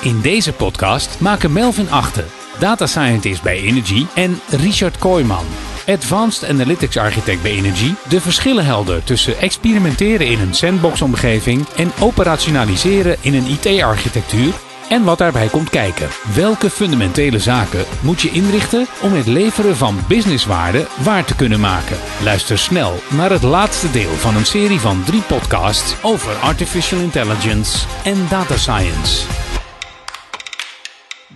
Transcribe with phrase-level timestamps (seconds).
[0.00, 2.24] In deze podcast maken Melvin Achten,
[2.58, 5.44] data scientist bij Energy, en Richard Kooijman,
[5.86, 13.16] advanced analytics architect bij Energy, de verschillen helder tussen experimenteren in een sandbox-omgeving en operationaliseren
[13.20, 14.52] in een IT-architectuur
[14.88, 16.08] en wat daarbij komt kijken.
[16.34, 21.98] Welke fundamentele zaken moet je inrichten om het leveren van businesswaarde waar te kunnen maken?
[22.22, 27.86] Luister snel naar het laatste deel van een serie van drie podcasts over artificial intelligence
[28.04, 29.47] en data science.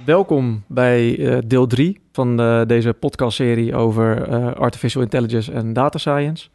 [0.05, 5.99] Welkom bij uh, deel 3 van uh, deze podcastserie over uh, artificial intelligence en data
[5.99, 6.49] science.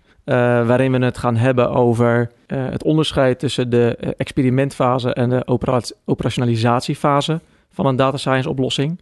[0.65, 7.41] waarin we het gaan hebben over het onderscheid tussen de experimentfase en de opera operationalisatiefase
[7.71, 8.99] van een data science oplossing.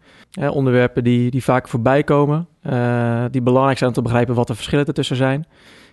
[0.50, 2.48] onderwerpen die, die vaak voorbij komen,
[3.32, 5.46] die belangrijk zijn om te begrijpen wat de verschillen ertussen zijn.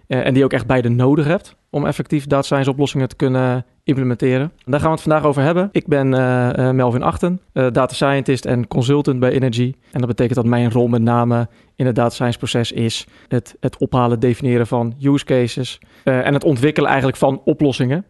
[0.07, 4.53] En die ook echt beide nodig hebt om effectief data science oplossingen te kunnen implementeren.
[4.65, 5.69] Daar gaan we het vandaag over hebben.
[5.73, 9.75] Ik ben uh, Melvin Achten, data scientist en consultant bij Energy.
[9.91, 13.57] En dat betekent dat mijn rol met name in het data science proces is het,
[13.61, 18.05] het ophalen, definiëren van use cases en het ontwikkelen eigenlijk van oplossingen.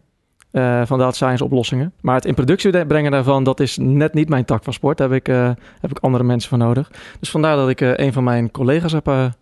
[0.83, 1.93] van data science oplossingen.
[2.01, 4.97] Maar het in productie brengen daarvan, dat is net niet mijn tak van sport.
[4.97, 5.27] Daar heb ik,
[5.79, 6.91] heb ik andere mensen voor nodig.
[7.19, 9.33] Dus vandaar dat ik een van mijn collega's heb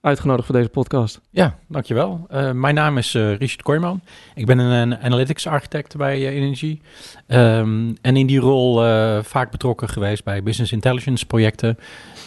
[0.00, 1.20] uitgenodigd voor deze podcast.
[1.30, 2.26] Ja, dankjewel.
[2.32, 4.00] Uh, mijn naam is uh, Richard Kooijman.
[4.34, 6.80] Ik ben een, analytics architect bij uh, Energy.
[7.26, 8.82] Um, en in die rol
[9.22, 11.78] vaak betrokken geweest bij business intelligence projecten.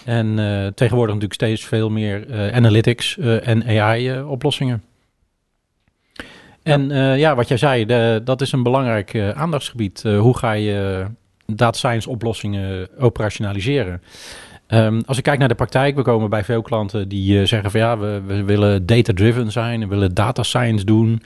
[0.06, 0.36] En
[0.76, 4.84] tegenwoordig natuurlijk steeds veel meer analytics en AI oplossingen.
[6.64, 10.04] En ja, wat jij zei, de, dat is een belangrijk aandachtsgebied.
[10.04, 11.06] hoe ga je
[11.46, 14.02] data science oplossingen operationaliseren?
[14.74, 17.72] Um, als ik kijk naar de praktijk, we komen bij veel klanten die uh, zeggen
[17.72, 21.24] van ja, we, willen data-driven zijn, we willen data science doen.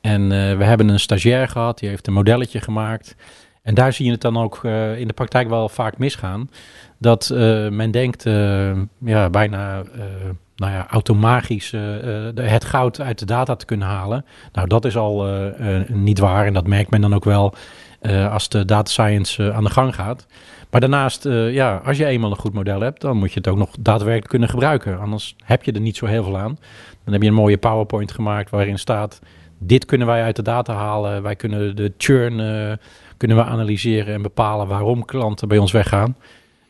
[0.00, 3.16] En uh, we hebben een stagiair gehad, die heeft een modelletje gemaakt.
[3.62, 6.50] En daar zie je het dan ook uh, in de praktijk wel vaak misgaan.
[6.98, 7.28] Dat
[7.70, 8.22] men denkt
[9.04, 9.82] ja, bijna
[10.56, 11.72] nou ja, automagisch
[12.34, 14.24] het goud uit de data te kunnen halen.
[14.52, 15.26] Nou, dat is al
[15.86, 17.54] niet waar en dat merkt men dan ook wel
[18.30, 20.26] als de data science aan de gang gaat.
[20.70, 23.48] Maar daarnaast, uh, ja, als je eenmaal een goed model hebt, dan moet je het
[23.48, 24.98] ook nog daadwerkelijk kunnen gebruiken.
[24.98, 26.58] Anders heb je er niet zo heel veel aan.
[27.04, 29.20] Dan heb je een mooie PowerPoint gemaakt waarin staat:
[29.58, 31.22] dit kunnen wij uit de data halen.
[31.22, 32.72] Wij kunnen de churn uh,
[33.16, 36.16] kunnen we analyseren en bepalen waarom klanten bij ons weggaan.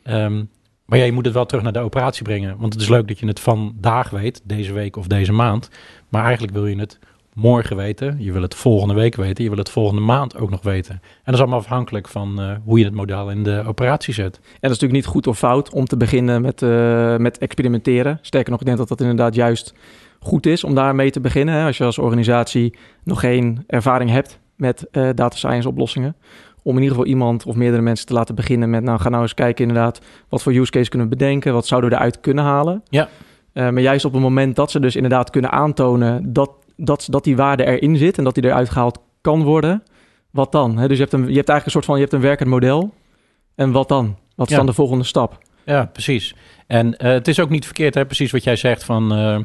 [0.05, 0.51] Um,
[0.87, 2.57] maar ja, je moet het wel terug naar de operatie brengen.
[2.59, 5.71] Want het is leuk dat je het vandaag weet, deze week of deze maand.
[6.09, 6.99] Maar eigenlijk wil je het
[7.37, 10.63] morgen weten, je wil het volgende week weten, je wil het volgende maand ook nog
[10.63, 10.95] weten.
[10.95, 14.35] En dat is allemaal afhankelijk van uh, hoe je het model in de operatie zet.
[14.37, 18.19] En dat is natuurlijk niet goed of fout om te beginnen met, uh, met experimenteren.
[18.23, 19.75] Sterker nog, ik denk dat dat inderdaad juist
[20.21, 21.55] goed is om daarmee te beginnen.
[21.55, 22.75] Hè, als je als organisatie
[23.05, 26.17] nog geen ervaring hebt met uh, data science oplossingen.
[26.63, 29.23] Om in ieder geval iemand of meerdere mensen te laten beginnen met, nou ga nou
[29.23, 32.45] eens kijken inderdaad, wat voor use case kunnen we bedenken, wat zouden we eruit kunnen
[32.45, 32.83] halen.
[32.89, 33.09] Ja.
[33.53, 37.37] maar juist op het moment dat ze dus inderdaad kunnen aantonen dat dat, dat die
[37.37, 39.83] waarde erin zit en dat die eruit gehaald kan worden,
[40.31, 40.77] wat dan?
[40.77, 42.95] dus je hebt, een, je hebt eigenlijk een soort van je hebt een werkend model.
[43.55, 44.17] En wat dan?
[44.35, 45.39] Wat is dan de volgende stap?
[45.65, 46.35] Ja, precies.
[46.67, 48.07] En uh, het is ook niet verkeerd, hè?
[48.07, 49.19] precies wat jij zegt van.
[49.19, 49.39] Uh,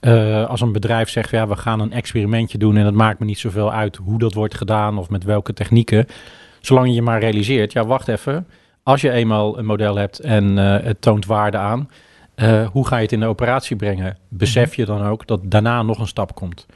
[0.00, 3.24] uh, als een bedrijf zegt, ja, we gaan een experimentje doen en het maakt me
[3.24, 6.06] niet zoveel uit hoe dat wordt gedaan of met welke technieken.
[6.60, 8.46] Zolang je je maar realiseert, ja, wacht even.
[8.82, 11.88] Als je eenmaal een model hebt en het toont waarde aan,
[12.36, 14.16] uh, hoe ga je het in de operatie brengen?
[14.28, 14.80] Besef mhm.
[14.80, 16.66] je dan ook dat daarna nog een stap komt?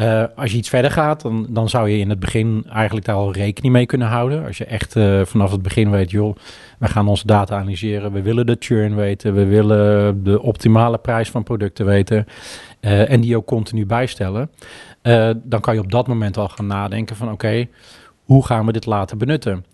[0.00, 3.16] Uh, als je iets verder gaat, dan, dan zou je in het begin eigenlijk daar
[3.16, 4.46] al rekening mee kunnen houden.
[4.46, 6.36] Als je echt uh, vanaf het begin weet, joh,
[6.78, 8.12] we gaan onze data analyseren.
[8.12, 9.34] We willen de churn weten.
[9.34, 12.26] We willen de optimale prijs van producten weten.
[12.80, 14.50] Uh, en die ook continu bijstellen.
[15.42, 17.68] dan kan je op dat moment al gaan nadenken van oké,
[18.24, 19.64] hoe gaan we dit laten benutten?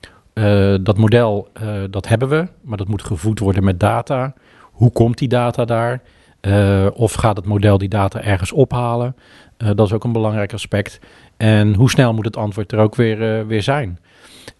[0.83, 1.49] dat model,
[1.91, 4.35] dat hebben we, maar dat moet gevoed worden met data.
[4.75, 6.03] Hoe komt die data daar?
[6.41, 9.17] Uh, of gaat het model die data ergens ophalen?
[9.59, 11.01] Uh, dat is ook een belangrijk aspect.
[11.37, 13.99] En hoe snel moet het antwoord er ook weer, uh, weer zijn?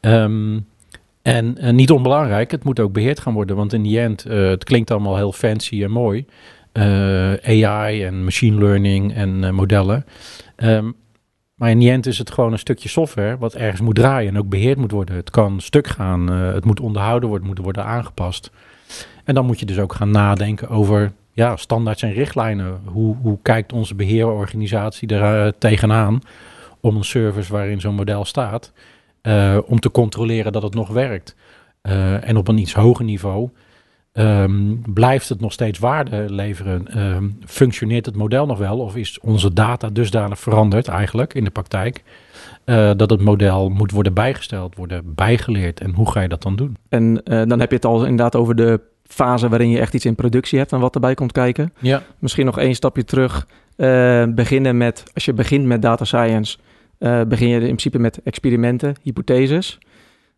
[0.01, 0.67] Um,
[1.23, 3.57] en niet onbelangrijk, het moet ook beheerd gaan worden.
[3.57, 6.27] Want in die end, het klinkt allemaal heel fancy en mooi.
[7.43, 10.05] AI en machine learning en modellen.
[10.57, 10.95] Um,
[11.55, 14.39] maar in die end is het gewoon een stukje software wat ergens moet draaien en
[14.39, 15.17] ook beheerd moet worden.
[15.17, 18.51] Het kan stuk gaan, het moet onderhouden worden, moet worden aangepast.
[19.25, 22.81] En dan moet je dus ook gaan nadenken over ja, standaards en richtlijnen.
[22.85, 26.21] Hoe, hoe kijkt onze beheerorganisatie er uh, tegenaan
[26.81, 28.73] om een service waarin zo'n model staat,
[29.23, 31.37] uh, om te controleren dat het nog werkt.
[31.83, 33.51] Uh, en op een iets hoger niveau
[34.15, 36.87] Ehm, blijft het nog steeds waarde leveren?
[36.89, 38.79] Ehm, functioneert het model nog wel?
[38.79, 42.03] Of is onze data dusdanig veranderd eigenlijk in de praktijk?
[42.65, 45.81] eh, dat het model moet worden bijgesteld, worden bijgeleerd.
[45.81, 46.77] En hoe ga je dat dan doen?
[46.89, 48.81] En eh, dan heb je het al inderdaad over de
[49.15, 51.73] fase waarin je echt iets in productie hebt en wat erbij komt kijken.
[51.79, 53.47] Ja, Misschien nog één stapje terug.
[53.77, 56.59] Eh, beginnen met, als je begint met data science,
[56.99, 59.79] eh, begin je in principe met experimenten, hypotheses.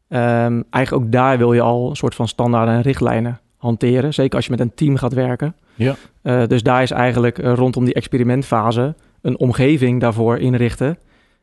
[0.08, 4.14] Ehm, eigenlijk ook daar wil je al een soort van standaarden en richtlijnen hanteren.
[4.14, 5.56] Zeker als je met een team gaat werken.
[5.74, 5.94] Ja.
[6.22, 10.98] Eh, dus daar is eigenlijk rondom die experimentfase een omgeving daarvoor inrichten.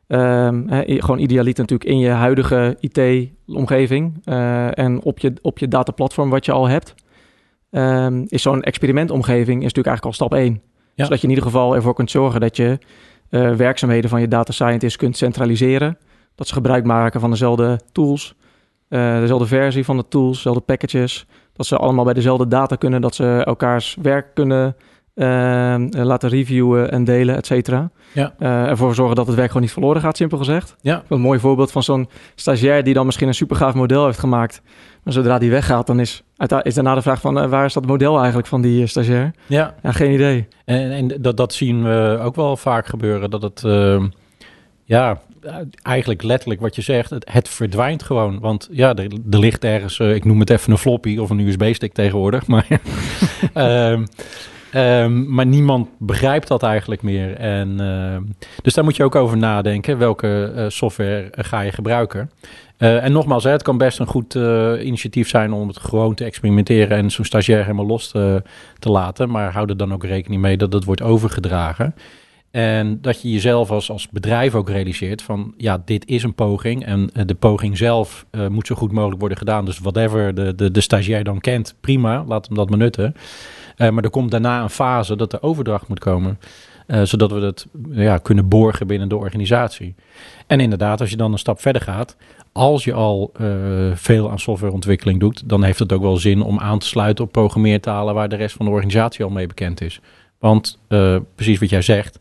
[0.06, 4.24] Ehm, gewoon idealiter natuurlijk in je huidige IT-omgeving
[4.74, 6.94] en op je, op je dataplatform wat je al hebt.
[7.74, 10.62] Ehm, is zo'n experimentomgeving is natuurlijk eigenlijk al stap 1.
[10.94, 11.04] Ja.
[11.04, 12.78] Zodat je in ieder geval ervoor kunt zorgen dat je
[13.30, 15.98] eh, werkzaamheden van je data scientist kunt centraliseren.
[16.34, 18.34] Dat ze gebruik maken van dezelfde tools,
[18.88, 21.26] eh, dezelfde versie van de tools, dezelfde packages.
[21.52, 24.76] Dat ze allemaal bij dezelfde data kunnen, dat ze elkaars werk kunnen
[25.14, 27.90] laten reviewen en delen, et cetera.
[28.12, 28.34] Ja.
[28.38, 30.76] Eh, ervoor zorgen dat het werk gewoon niet verloren gaat, simpel gezegd.
[30.80, 31.02] Ja.
[31.08, 34.62] Een mooi voorbeeld van zo'n stagiair die dan misschien een supergaaf model heeft gemaakt.
[35.02, 36.22] Maar zodra die weggaat, dan is,
[36.62, 39.34] is daarna de vraag van eh, waar is dat model eigenlijk van die eh, stagiair?
[39.46, 39.74] ja.
[39.82, 40.48] Ja, geen idee.
[40.64, 43.30] En, en dat, dat zien we ook wel vaak gebeuren.
[43.30, 44.04] Dat het, eh,
[44.84, 45.20] ja,
[45.82, 48.40] eigenlijk letterlijk wat je zegt, het, het verdwijnt gewoon.
[48.40, 51.38] Want ja, er, er ligt ergens, eh, ik noem het even een floppy of een
[51.38, 52.46] USB-stick tegenwoordig.
[52.46, 52.66] Maar,
[54.74, 57.36] ehm, maar niemand begrijpt dat eigenlijk meer.
[57.36, 58.22] En, ehm,
[58.62, 59.98] dus daar moet je ook over nadenken.
[59.98, 62.30] Welke eh, software eh, ga je gebruiken?
[62.76, 64.34] Eh, en nogmaals, hè, het kan best een goed
[64.80, 68.42] initiatief zijn om het gewoon te experimenteren en zo'n stagiair helemaal los te,
[68.78, 69.30] te laten.
[69.30, 71.94] Maar hou er dan ook rekening mee dat het wordt overgedragen.
[72.50, 76.84] En dat je jezelf als, als bedrijf ook realiseert van ja, dit is een poging.
[76.84, 79.64] En de poging zelf moet zo goed mogelijk worden gedaan.
[79.64, 83.14] Dus whatever de, de, de stagiair dan kent, prima, laat hem dat benutten.
[83.76, 86.38] Eh, maar er komt daarna een fase dat er overdracht moet komen.
[86.86, 89.94] eh, zodat we dat ja, kunnen borgen binnen de organisatie.
[90.46, 92.16] En inderdaad, als je dan een stap verder gaat,
[92.52, 93.46] als je al eh,
[93.94, 97.32] veel aan softwareontwikkeling doet, dan heeft het ook wel zin om aan te sluiten op
[97.32, 100.00] programmeertalen waar de rest van de organisatie al mee bekend is.
[100.38, 100.78] Want
[101.34, 102.18] precies wat jij zegt,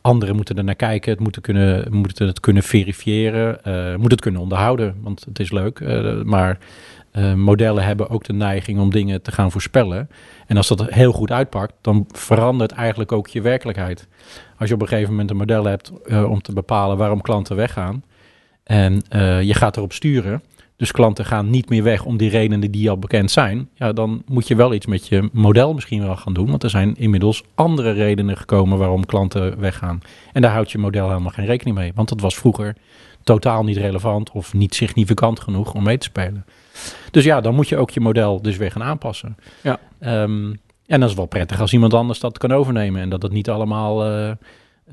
[0.00, 3.58] anderen moeten er naar kijken, het moeten, kunnen, moeten het kunnen verifiëren,
[3.90, 5.80] moeten het kunnen onderhouden, want het is leuk.
[6.24, 6.58] maar
[7.14, 10.08] eh, modellen hebben ook de neiging om dingen te gaan voorspellen.
[10.46, 14.08] En als dat heel goed uitpakt, dan verandert eigenlijk ook je werkelijkheid.
[14.58, 17.56] Als je op een gegeven moment een model hebt eh, om te bepalen waarom klanten
[17.56, 18.04] weggaan,
[18.64, 20.42] en eh, je gaat erop sturen,
[20.76, 24.22] dus klanten gaan niet meer weg om die redenen die al bekend zijn, ja, dan
[24.26, 27.44] moet je wel iets met je model misschien wel gaan doen, want er zijn inmiddels
[27.54, 30.00] andere redenen gekomen waarom klanten weggaan.
[30.32, 32.76] En daar houdt je model helemaal geen rekening mee, want dat was vroeger
[33.22, 36.44] totaal niet relevant of niet significant genoeg om mee te spelen.
[37.10, 39.36] Dus ja, dan moet je ook je model dus weer gaan aanpassen.
[39.60, 39.78] Ja.
[40.00, 40.52] Ehm,
[40.86, 43.50] en dat is wel prettig als iemand anders dat kan overnemen en dat het niet
[43.50, 44.04] allemaal...
[44.04, 44.36] eh, eh,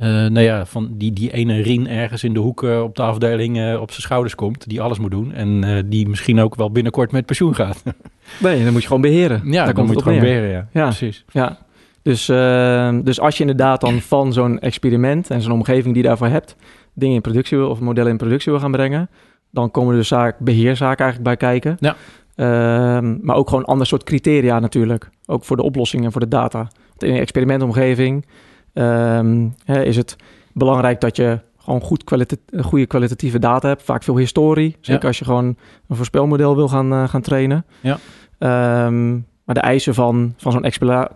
[0.09, 3.77] nou ja, van die, die ene Rien ergens in de hoek eh, op de afdeling
[3.77, 7.25] op zijn schouders komt, die alles moet doen en die misschien ook wel binnenkort met
[7.25, 7.83] pensioen gaat.
[8.39, 9.41] Nee, dan moet je gewoon beheren.
[9.45, 10.67] ja, Daar dan komt moet je gewoon beheren, ja.
[10.71, 10.83] Ja.
[10.85, 11.25] Precies.
[11.31, 11.57] Ja,
[12.01, 16.07] dus, eh, dus als je inderdaad dan van zo'n experiment en zo'n omgeving die je
[16.09, 16.55] daarvoor hebt,
[16.93, 19.09] dingen in productie wil of modellen in productie wil gaan brengen,
[19.51, 21.77] dan komen dus zaak, beheerzaken eigenlijk bij kijken.
[21.79, 21.95] Ja.
[22.35, 25.09] Ehm, maar ook gewoon een ander soort criteria natuurlijk.
[25.25, 26.57] Ook voor de oplossingen en voor de data.
[26.87, 28.25] Want in een experimentomgeving
[28.73, 30.15] ehm, hè, is het
[30.53, 33.83] belangrijk dat je gewoon goed kwalita goede kwalitatieve data hebt.
[33.83, 34.75] Vaak veel historie.
[34.81, 35.07] Zeker Ja.
[35.07, 35.45] als je gewoon
[35.87, 37.65] een voorspelmodel wil gaan, eh, gaan trainen.
[37.79, 37.97] Ja.
[38.37, 39.11] Ehm,
[39.43, 41.11] maar de eisen van, van zo'n explora-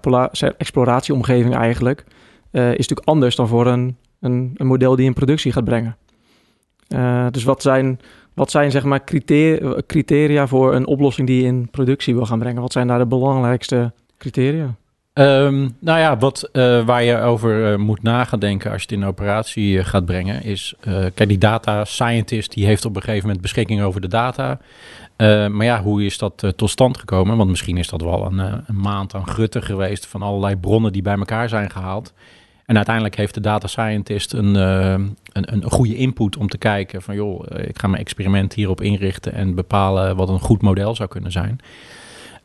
[0.57, 2.03] exploratieomgeving eigenlijk...
[2.51, 5.97] eh, is natuurlijk anders dan voor een, een, een model die in productie gaat brengen.
[6.87, 7.99] Eh, dus wat zijn,
[8.35, 9.03] wat zijn zeg maar
[9.87, 12.61] criteria, voor een oplossing die je in productie wil gaan brengen?
[12.61, 14.75] Wat zijn daar de belangrijkste criteria?
[15.13, 18.87] Ehm, nou ja, wat, eh, waar je over eh, moet na gaan denken als je
[18.89, 20.73] het in operatie eh, gaat brengen, is,
[21.13, 24.59] kijk, die data scientist die heeft op een gegeven moment beschikking over de data.
[25.47, 27.37] Maar ja, hoe is dat tot stand gekomen?
[27.37, 31.01] Want misschien is dat wel een, een maand aan grutten geweest van allerlei bronnen die
[31.01, 32.13] bij elkaar zijn gehaald.
[32.65, 37.01] En uiteindelijk heeft de data scientist een, eh, een, een, goede input om te kijken
[37.01, 40.95] van joh, eh, ik ga mijn experiment hierop inrichten en bepalen wat een goed model
[40.95, 41.59] zou kunnen zijn.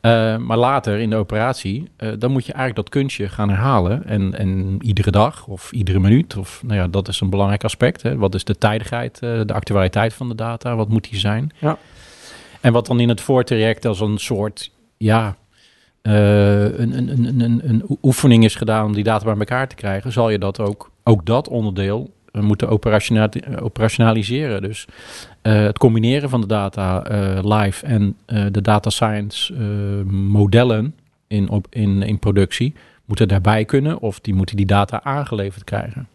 [0.01, 4.05] Uh, maar later in de operatie, uh, dan moet je eigenlijk dat kunstje gaan herhalen.
[4.05, 6.37] En, en iedere dag of iedere minuut.
[6.37, 8.01] Of nou ja, dat is een belangrijk aspect.
[8.01, 8.17] Hè.
[8.17, 10.75] Wat is de tijdigheid, de actualiteit van de data?
[10.75, 11.51] Wat moet die zijn?
[11.57, 11.77] Ja.
[12.61, 15.35] En wat dan in het voortraject als een soort, ja,
[16.01, 20.11] een, een, een, een, een oefening is gedaan om die data bij elkaar te krijgen,
[20.11, 22.69] zal je dat ook, ook dat onderdeel moeten
[23.59, 24.61] operationaliseren.
[24.61, 24.85] Dus
[25.41, 27.03] het combineren van de data
[27.41, 28.17] live en
[28.51, 29.53] de data science
[30.07, 30.95] modellen
[31.27, 32.73] in, op, in, in productie
[33.05, 36.07] moeten daarbij kunnen of die moeten die data aangeleverd krijgen.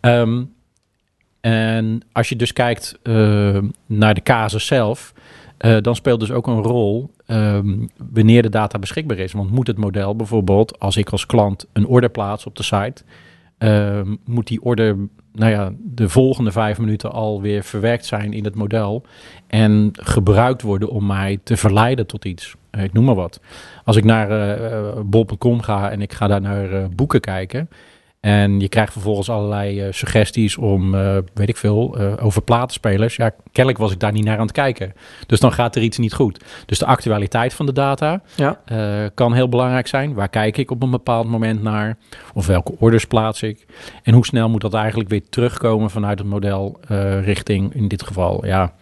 [0.00, 0.42] Ehm,
[1.40, 2.98] en als je dus kijkt
[3.86, 5.12] naar de casus zelf,
[5.64, 9.32] uh, dan speelt dus ook een rol um, wanneer de data beschikbaar is.
[9.32, 13.02] Want moet het model bijvoorbeeld, als ik als klant een order plaats op de site,
[13.58, 14.96] uh, moet die order
[15.32, 19.04] nou ja, de volgende vijf minuten alweer verwerkt zijn in het model
[19.46, 22.54] en gebruikt worden om mij te verleiden tot iets.
[22.70, 23.40] Ik noem maar wat.
[23.84, 27.68] Als ik naar uh, bol.com ga en ik ga daar naar boeken kijken,
[28.24, 33.16] en je krijgt vervolgens allerlei uh, suggesties om, uh, weet ik veel, uh, over platenspelers.
[33.16, 34.92] Ja, kennelijk was ik daar niet naar aan het kijken.
[35.26, 36.44] Dus dan gaat er iets niet goed.
[36.66, 38.60] Dus de actualiteit van de data ja.
[39.14, 40.14] kan heel belangrijk zijn.
[40.14, 41.96] Waar kijk ik op een bepaald moment naar?
[42.34, 43.66] Of welke orders plaats ik?
[44.02, 46.80] En hoe snel moet dat eigenlijk weer terugkomen vanuit het model
[47.22, 48.72] richting, in dit geval, ja,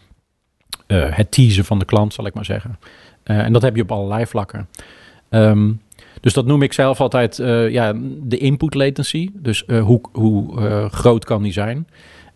[0.87, 2.79] het teasen van de klant, zal ik maar zeggen.
[3.23, 4.69] en dat heb je op allerlei vlakken.
[5.31, 5.81] Um,
[6.23, 9.31] dus dat noem ik zelf altijd uh, ja, de input latency.
[9.33, 11.88] Dus uh, hoe, hoe uh, groot kan die zijn?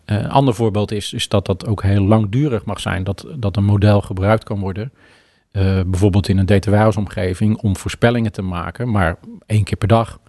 [0.05, 3.03] Een ander voorbeeld is, is dat dat ook heel langdurig mag zijn.
[3.03, 4.91] Dat, dat een model gebruikt kan worden.
[5.85, 8.91] bijvoorbeeld in een data warehouse omgeving om voorspellingen te maken.
[8.91, 10.19] Maar één keer per dag.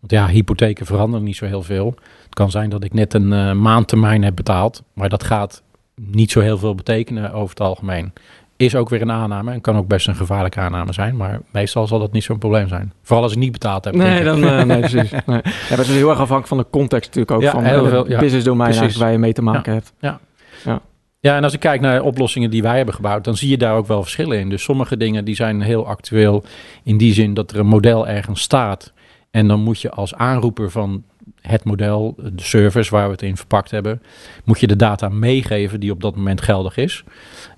[0.00, 1.94] Want ja, hypotheken veranderen niet zo heel veel.
[2.24, 4.82] Het kan zijn dat ik net een maandtermijn heb betaald.
[4.92, 5.62] Maar dat gaat
[5.94, 8.12] niet zo heel veel betekenen over het algemeen
[8.60, 11.16] is ook weer een aanname en kan ook best een gevaarlijke aanname zijn.
[11.16, 12.92] Maar meestal zal dat niet zo'n probleem zijn.
[13.02, 13.94] Vooral als ik niet betaald heb.
[13.94, 15.10] Nee, dan, uh, nee precies.
[15.26, 15.40] Nee.
[15.68, 17.42] Ja, dat is heel erg afhankelijk van de context natuurlijk ook.
[17.42, 18.18] Ja, van heel veel, ja.
[18.18, 19.78] business domein waar je mee te maken ja.
[19.78, 19.92] hebt.
[19.98, 20.20] Ja.
[20.64, 20.80] ja.
[21.20, 23.76] Ja, en als ik kijk naar oplossingen die wij hebben gebouwd, dan zie je daar
[23.76, 24.48] ook wel verschillen in.
[24.48, 26.44] Dus sommige dingen die zijn heel actueel
[26.82, 28.92] in die zin dat er een model ergens staat.
[29.30, 31.04] En dan moet je als aanroeper van
[31.40, 34.02] het model, de service waar we het in verpakt hebben,
[34.44, 37.04] moet je de data meegeven die op dat moment geldig is.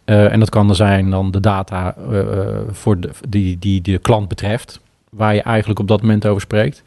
[0.04, 3.98] Uh, en dat kan er zijn dan de data uh, voor de, die, die de
[3.98, 6.82] klant betreft, waar je eigenlijk op dat moment over spreekt.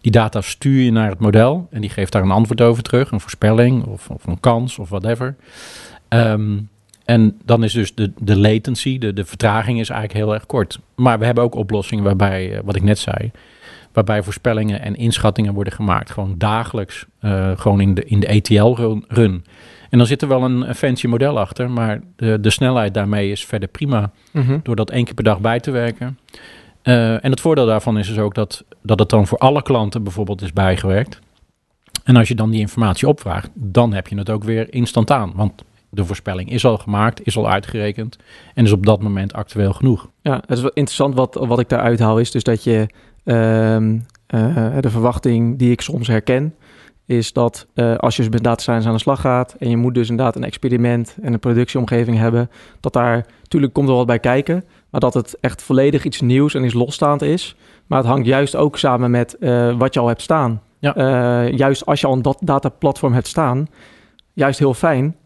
[0.00, 3.10] Die data stuur je naar het model en die geeft daar een antwoord over terug,
[3.10, 5.36] een voorspelling of, of een kans of whatever.
[6.08, 6.68] Um,
[7.04, 10.78] en dan is dus de, de latency, de, de vertraging is eigenlijk heel erg kort.
[10.94, 13.30] Maar we hebben ook oplossingen waarbij, wat ik net zei,
[13.94, 16.10] waarbij voorspellingen en inschattingen worden gemaakt.
[16.10, 19.44] Gewoon dagelijks, uh, gewoon in de, in de ETL-run.
[19.90, 23.44] En dan zit er wel een, fancy model achter, maar de, de snelheid daarmee is
[23.44, 24.10] verder prima.
[24.30, 24.60] Mm-hmm.
[24.62, 26.18] Door dat één keer per dag bij te werken.
[26.82, 30.02] Uh, en het voordeel daarvan is dus ook dat, dat het dan voor alle klanten
[30.02, 31.20] bijvoorbeeld is bijgewerkt.
[32.04, 35.32] En als je dan die informatie opvraagt, dan heb je het ook weer instantaan.
[35.34, 38.16] Want de voorspelling is al gemaakt, is al uitgerekend
[38.54, 40.08] en is op dat moment actueel genoeg.
[40.22, 42.86] Ja, het is wel interessant wat, wat ik daaruit haal is dus dat je
[43.24, 46.54] uh, uh, de verwachting die ik soms herken
[47.06, 49.76] is dat uh, als je dus met data science aan de slag gaat en je
[49.76, 52.50] moet dus inderdaad een experiment en een productieomgeving hebben,
[52.80, 56.54] dat daar natuurlijk komt er wat bij kijken, maar dat het echt volledig iets nieuws
[56.54, 57.56] en iets losstaand is.
[57.86, 60.62] Maar het hangt juist ook samen met uh, wat je al hebt staan.
[60.78, 60.96] Ja.
[60.96, 63.66] Uh, juist als je al een dat dataplatform hebt staan,
[64.32, 65.16] juist heel fijn,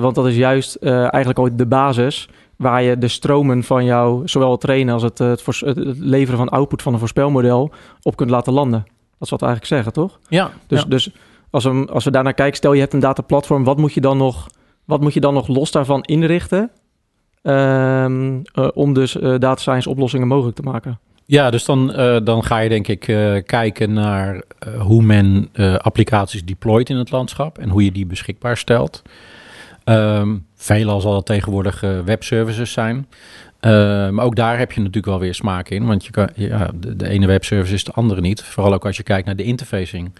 [0.00, 2.28] want dat is juist eigenlijk ook de basis
[2.62, 6.48] waar je de stromen van jou, zowel het trainen als het, het, het, leveren van
[6.48, 8.80] output van een voorspelmodel, op kunt laten landen.
[9.18, 10.18] Dat is wat we eigenlijk zeggen, toch?
[10.28, 10.50] Ja.
[10.66, 10.88] Dus, ja.
[10.88, 11.10] dus
[11.50, 14.16] als, we, als we daarnaar kijken, stel je hebt een dataplatform, wat moet je dan
[14.16, 14.46] nog,
[14.84, 16.70] wat moet je dan nog los daarvan inrichten
[17.42, 20.98] um, uh, om dus uh, data science oplossingen mogelijk te maken?
[21.24, 23.00] Ja, dus dan, uh, dan ga je denk ik
[23.46, 24.42] kijken naar
[24.78, 29.02] hoe men applicaties deployt in het landschap en hoe je die beschikbaar stelt.
[29.84, 33.06] Um, veelal zal dat tegenwoordig webservices zijn.
[33.60, 33.70] Uh,
[34.08, 35.86] maar ook daar heb je natuurlijk wel weer smaak in.
[35.86, 38.42] Want je kan, ja, de, de, ene webservice is de andere niet.
[38.42, 40.12] Vooral ook als je kijkt naar de interfacing.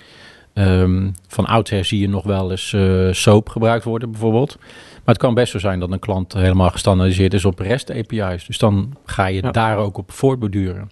[0.54, 4.56] Um, van oudsher zie je nog wel eens uh, SOAP gebruikt worden bijvoorbeeld.
[4.92, 8.46] Maar het kan best zo zijn dat een klant helemaal gestandaardiseerd is op REST API's.
[8.46, 9.50] Dus dan ga je ja.
[9.50, 10.90] daar ook op voortborduren.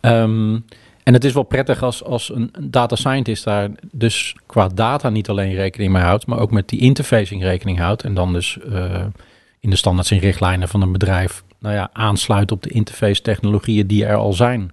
[0.00, 0.64] Um,
[1.02, 5.28] en het is wel prettig als, als een data scientist daar dus qua data niet
[5.28, 8.04] alleen rekening mee houdt, maar ook met die interfacing rekening houdt.
[8.04, 9.04] En dan dus uh,
[9.60, 13.86] in de standaards en richtlijnen van een bedrijf nou ja, aansluit op de interface technologieën
[13.86, 14.72] die er al zijn.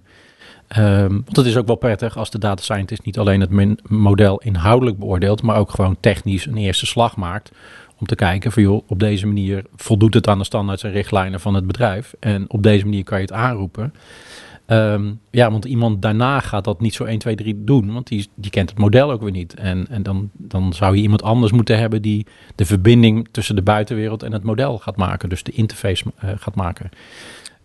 [0.78, 4.38] Um, want het is ook wel prettig als de data scientist niet alleen het model
[4.38, 7.52] inhoudelijk beoordeelt, maar ook gewoon technisch een eerste slag maakt.
[7.98, 11.40] Om te kijken van joh, op deze manier voldoet het aan de standaards en richtlijnen
[11.40, 12.14] van het bedrijf.
[12.20, 13.94] En op deze manier kan je het aanroepen.
[14.72, 18.28] Um, ja, want iemand daarna gaat dat niet zo 1, 2, 3 doen, want die,
[18.34, 19.54] die kent het model ook weer niet.
[19.54, 23.62] En, en dan, dan zou je iemand anders moeten hebben die de verbinding tussen de
[23.62, 26.90] buitenwereld en het model gaat maken, dus de interface uh, gaat maken.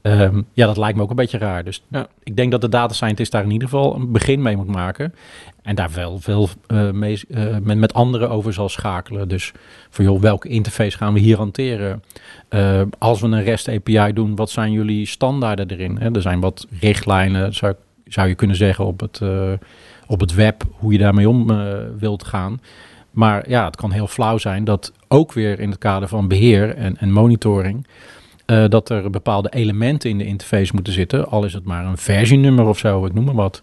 [0.05, 1.63] Ehm, ja, dat lijkt me ook een beetje raar.
[1.63, 2.07] Dus Ja.
[2.24, 5.13] ik denk dat de data scientist daar in ieder geval een begin mee moet maken.
[5.62, 9.27] En daar wel veel eh, mee, eh, met, met anderen over zal schakelen.
[9.27, 9.51] Dus
[9.89, 12.03] voor joh, welke interface gaan we hier hanteren?
[12.50, 15.97] Eh, als we een REST API doen, wat zijn jullie standaarden erin?
[16.00, 16.12] Hè?
[16.12, 17.74] Er zijn wat richtlijnen, zou,
[18.07, 19.21] zou je kunnen zeggen, op het,
[20.07, 21.51] op het web, hoe je daarmee om
[21.97, 22.62] wilt gaan.
[23.12, 26.75] Maar ja, het kan heel flauw zijn dat ook weer in het kader van beheer
[26.75, 27.88] en, en monitoring,
[28.45, 31.97] eh, dat er bepaalde elementen in de interface moeten zitten, al is het maar een
[31.97, 33.61] versienummer of zo, ik noem maar wat.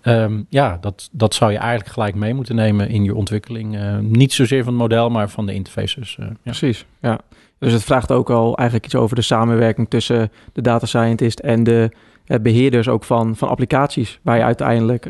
[0.00, 3.76] Ehm, ja, dat, dat zou je eigenlijk gelijk mee moeten nemen in je ontwikkeling.
[3.76, 6.16] Eh, niet zozeer van het model, maar van de interfaces.
[6.18, 6.32] eh, ja.
[6.42, 7.20] Precies, ja.
[7.58, 11.64] Dus het vraagt ook al eigenlijk iets over de samenwerking tussen de data scientist en
[11.64, 11.90] de
[12.26, 15.06] eh, beheerders ook van, van applicaties, waar je uiteindelijk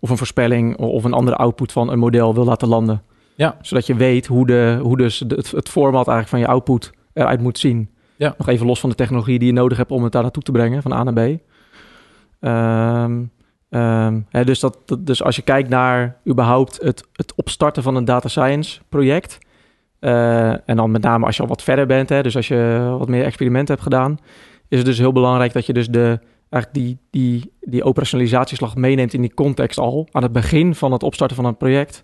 [0.00, 3.02] of een voorspelling of een andere output van een model wil laten landen.
[3.34, 3.56] Ja.
[3.60, 7.40] Zodat je weet hoe, de, hoe dus het, het format eigenlijk van je output eruit
[7.40, 7.88] moet zien.
[8.16, 8.34] Ja.
[8.38, 10.52] Nog even los van de technologie die je nodig hebt om het daar naartoe te
[10.52, 11.38] brengen, van A naar B.
[12.40, 13.22] Ehm,
[13.70, 18.04] ehm, hè, dus, dat, dus als je kijkt naar überhaupt het, het opstarten van een
[18.04, 19.38] data science project.
[19.98, 22.94] eh, en dan met name als je al wat verder bent, hè, dus als je
[22.98, 24.18] wat meer experimenten hebt gedaan,
[24.68, 26.18] is het dus heel belangrijk dat je dus de,
[26.50, 31.02] eigenlijk die, die, die operationalisatieslag meeneemt in die context al aan het begin van het
[31.02, 32.02] opstarten van een project.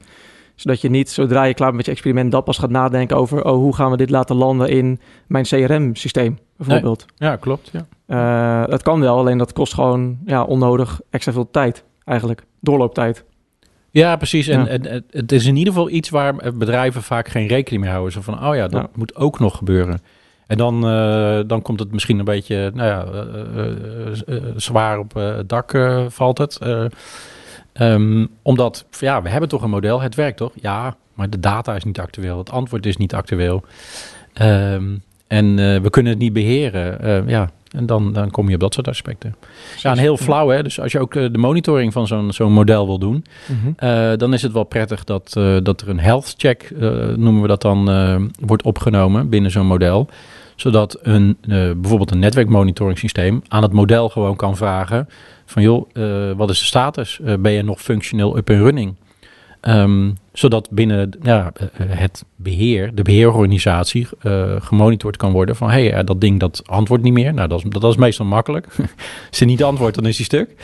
[0.61, 3.45] Zodat je niet zodra je klaar bent met je experiment dat pas gaat nadenken over
[3.45, 7.07] oh, hoe gaan we dit laten landen in mijn CRM-systeem bijvoorbeeld.
[7.17, 7.71] ja, klopt.
[7.73, 7.87] Ja.
[8.65, 12.45] Eh, dat kan wel, alleen dat kost gewoon ja, onnodig extra veel tijd eigenlijk.
[12.61, 13.25] Doorlooptijd.
[13.91, 14.49] Ja, precies.
[14.49, 14.67] En, Ja.
[14.67, 18.13] en het- het is in ieder geval iets waar bedrijven vaak geen rekening mee houden.
[18.13, 18.89] Zo van, oh ja, dat Ja.
[18.95, 20.01] moet ook nog gebeuren.
[20.47, 23.05] En dan, eh, dan komt het misschien een beetje nou ja,
[24.27, 26.59] eh, zwaar op het dak valt het.
[27.81, 30.53] Eh, ehm, omdat, ja, we hebben toch een model, het werkt toch?
[30.55, 33.63] Ja, maar de data is niet actueel, het antwoord is niet actueel.
[34.33, 34.85] Ehm,
[35.27, 37.01] en eh, we kunnen het niet beheren.
[37.01, 39.37] Eh, ja, en dan, dan kom je op dat soort aspecten.
[39.77, 40.63] Ja, en heel flauw hè.
[40.63, 44.17] Dus als je ook eh, de monitoring van zo'n zo'n model wil doen, Mhm.
[44.19, 45.33] dan is het wel prettig dat,
[45.63, 46.73] dat er een health check,
[47.17, 47.85] noemen we dat dan,
[48.41, 50.09] wordt opgenomen binnen zo'n model.
[50.61, 55.09] Zodat een, eh, bijvoorbeeld een netwerkmonitoring systeem aan het model gewoon kan vragen
[55.45, 57.21] van joh, eh, wat is de status?
[57.21, 58.95] Eh, ben je nog functioneel up en running?
[59.61, 65.89] Ehm, zodat binnen ja, eh, het beheer, de beheerorganisatie, eh, gemonitord kan worden van hé,
[65.89, 67.35] hey, dat ding dat antwoordt niet meer.
[67.35, 68.67] Nou, dat is, dat is meestal makkelijk.
[69.29, 70.55] Als hij niet antwoordt, dan is hij stuk.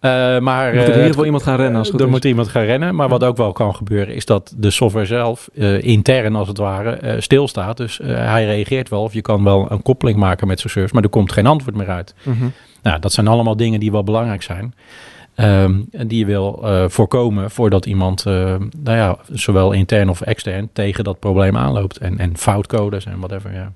[0.00, 2.08] Eh, maar Er moet er in eh, ieder geval iemand gaan rennen als het er
[2.08, 2.94] moet iemand gaan rennen.
[2.94, 6.58] Maar wat ook wel kan gebeuren, is dat de software zelf eh, intern als het
[6.58, 7.76] ware eh, stilstaat.
[7.76, 10.94] Dus eh, hij reageert wel of je kan wel een koppeling maken met zijn service,
[10.94, 12.14] maar er komt geen antwoord meer uit.
[12.22, 12.48] Mhm.
[12.82, 14.74] Nou, dat zijn allemaal dingen die wel belangrijk zijn.
[15.38, 18.32] Ehm, en die je wil eh, voorkomen voordat iemand, eh,
[18.82, 21.98] nou ja, zowel intern of extern, tegen dat probleem aanloopt.
[21.98, 23.72] En, en foutcodes en whatever, ja.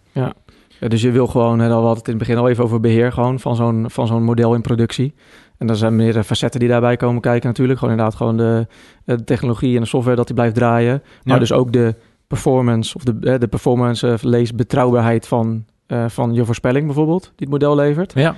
[0.81, 2.65] Ja, dus je wil gewoon, hè, daar hadden we het in het begin al even
[2.65, 5.15] over beheer gewoon van zo'n, van zo'n model in productie.
[5.59, 7.79] En er zijn meerdere facetten die daarbij komen kijken natuurlijk.
[7.79, 8.67] Gewoon inderdaad gewoon de,
[9.05, 11.03] eh, de technologie en de software dat die blijft draaien.
[11.23, 11.41] Maar Ja.
[11.41, 11.95] dus ook de
[12.27, 15.65] performance of de, de performance, lees betrouwbaarheid van,
[16.07, 18.13] van je voorspelling bijvoorbeeld, die het model levert.
[18.15, 18.35] Ja,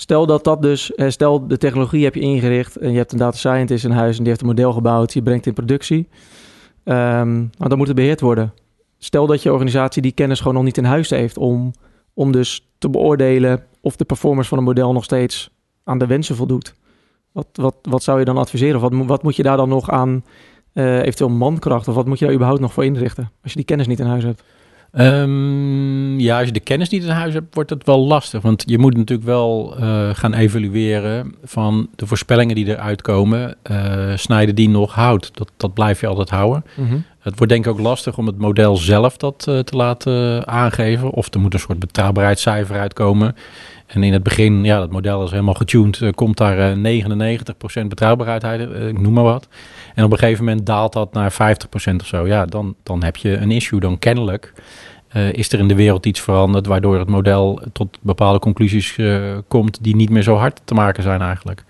[0.00, 3.18] Stel dat dat dus, eh, stel de technologie heb je ingericht en je hebt een
[3.18, 6.08] data scientist in huis en die heeft een model gebouwd, die brengt in productie.
[6.84, 8.52] Ehm, maar dan moet het beheerd worden.
[8.98, 11.72] Stel dat je organisatie die kennis gewoon nog niet in huis heeft om,
[12.14, 15.50] om dus te beoordelen of de performance van een model nog steeds
[15.84, 16.74] aan de wensen voldoet.
[17.32, 18.76] Wat, wat, wat zou je dan adviseren?
[18.76, 20.24] Of wat, wat moet je daar dan nog aan
[20.72, 23.66] eh, eventueel mankracht of wat moet je daar überhaupt nog voor inrichten als je die
[23.66, 24.42] kennis niet in huis hebt?
[24.92, 28.42] Ehm, ja, als je de kennis niet in huis hebt, wordt het wel lastig.
[28.42, 33.56] Want je moet natuurlijk wel eh, gaan evalueren van de voorspellingen die eruit komen.
[33.62, 35.30] eh, snijden die nog hout?
[35.34, 36.64] Dat, dat blijf je altijd houden.
[37.18, 41.10] Het wordt denk ik ook lastig om het model zelf dat eh, te laten aangeven.
[41.10, 43.34] Of er moet een soort betrouwbaarheidscijfer uitkomen.
[43.88, 46.00] En in het begin, ja, dat model is helemaal getuned.
[46.00, 46.76] eh, komt daar eh,
[47.82, 49.48] 99% betrouwbaarheid uit, eh, ik noem maar wat.
[49.94, 52.26] En op een gegeven moment daalt dat naar 50% of zo.
[52.26, 53.80] Ja, dan, dan heb je een issue.
[53.80, 54.52] Dan kennelijk
[55.08, 56.66] eh, is er in de wereld iets veranderd...
[56.66, 59.78] waardoor het model tot bepaalde conclusies eh, komt...
[59.80, 61.64] die niet meer zo hard te maken zijn eigenlijk.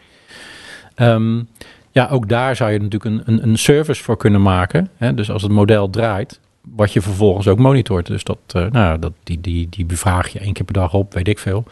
[0.94, 1.42] Ehm,
[1.90, 4.88] ja, ook daar zou je natuurlijk een, een, een service voor kunnen maken.
[4.96, 5.14] Hè?
[5.14, 6.40] Dus als het model draait,
[6.76, 8.06] wat je vervolgens ook monitort.
[8.06, 11.14] Dus dat, eh, nou, dat, die, die, die bevraag je één keer per dag op,
[11.14, 11.64] weet ik veel.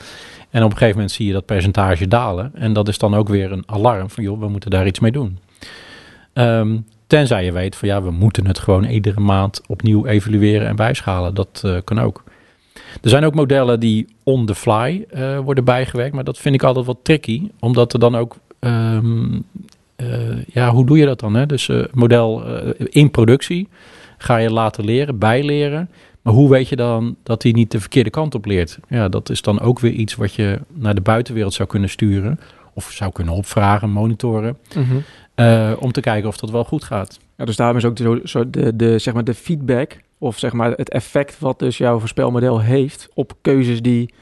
[0.50, 2.50] En op een gegeven moment zie je dat percentage dalen.
[2.54, 5.12] En dat is dan ook weer een alarm van, joh, we moeten daar iets mee
[5.12, 5.38] doen.
[6.32, 10.76] Ehm, tenzij je weet van, ja, we moeten het gewoon iedere maand opnieuw evalueren en
[10.76, 11.34] bijschalen.
[11.34, 12.24] Dat eh, kan ook.
[13.02, 16.62] Er zijn ook modellen die on the fly eh, worden bijgewerkt, maar dat vind ik
[16.62, 19.40] altijd wat tricky, omdat er dan ook ehm,
[19.96, 21.34] eh, ja, hoe doe je dat dan?
[21.34, 21.46] Hè?
[21.46, 22.44] Dus model
[22.78, 23.68] in productie
[24.18, 25.90] ga je laten leren, bijleren.
[26.22, 28.78] Maar hoe weet je dan dat hij niet de verkeerde kant op leert?
[28.88, 32.40] Ja, dat is dan ook weer iets wat je naar de buitenwereld zou kunnen sturen.
[32.74, 34.58] Of zou kunnen opvragen, monitoren.
[34.74, 34.96] Mhm.
[35.34, 37.18] eh, om te kijken of dat wel goed gaat.
[37.36, 40.52] Ja, dus daarom is ook de, zo de, de, zeg maar de feedback of zeg
[40.52, 44.14] maar het effect wat dus jouw voorspelmodel heeft op keuzes die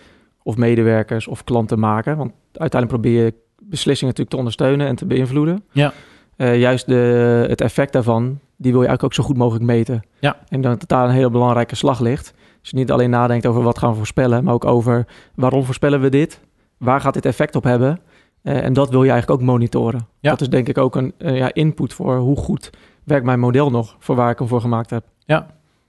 [0.42, 2.16] of medewerkers of klanten maken.
[2.16, 5.64] Want uiteindelijk probeer je beslissingen natuurlijk te ondersteunen en te beïnvloeden.
[5.72, 5.92] Ja.
[6.36, 10.02] Eh, juist de, het effect daarvan, die wil je eigenlijk ook zo goed mogelijk meten.
[10.18, 10.36] Ja.
[10.48, 12.34] En dat daar een hele belangrijke slag ligt.
[12.60, 16.00] Dus je niet alleen nadenkt over wat gaan we voorspellen, maar ook over waarom voorspellen
[16.00, 16.40] we dit?
[16.78, 18.00] Waar gaat dit effect op hebben?
[18.42, 20.06] Eh, en dat wil je eigenlijk ook monitoren.
[20.20, 20.30] Ja.
[20.30, 22.70] Dat is denk ik ook een eh, ja, input voor hoe goed
[23.04, 25.04] werkt mijn model nog voor waar ik hem voor gemaakt heb.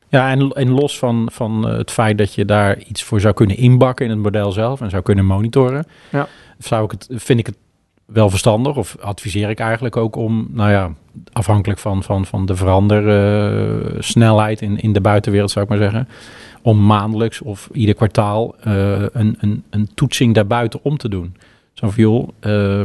[0.10, 3.34] Ja, en, en los van, van eh, het feit dat je daar iets voor zou
[3.34, 6.28] kunnen inbakken in het model zelf en zou kunnen monitoren, Ja.
[6.58, 7.58] zou ik het, vind ik het
[8.06, 10.92] wel verstandig, of adviseer ik eigenlijk ook om, nou ja,
[11.32, 16.08] afhankelijk van, van, van de verandersnelheid in, in de buitenwereld, zou ik maar zeggen,
[16.66, 21.36] om maandelijks of ieder kwartaal eh, een, een, een toetsing daarbuiten om te doen.
[21.74, 22.82] Zo van, joh, eh,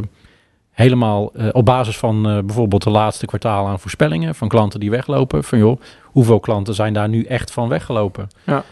[0.71, 5.43] helemaal eh, op basis van bijvoorbeeld de laatste kwartaal aan voorspellingen van klanten die weglopen,
[5.43, 8.27] van joh, hoeveel klanten zijn daar nu echt van weggelopen?
[8.43, 8.63] Ja.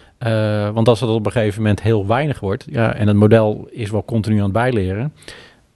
[0.71, 3.89] Want als het op een gegeven moment heel weinig wordt, ja, en het model is
[3.89, 5.13] wel continu aan het bijleren,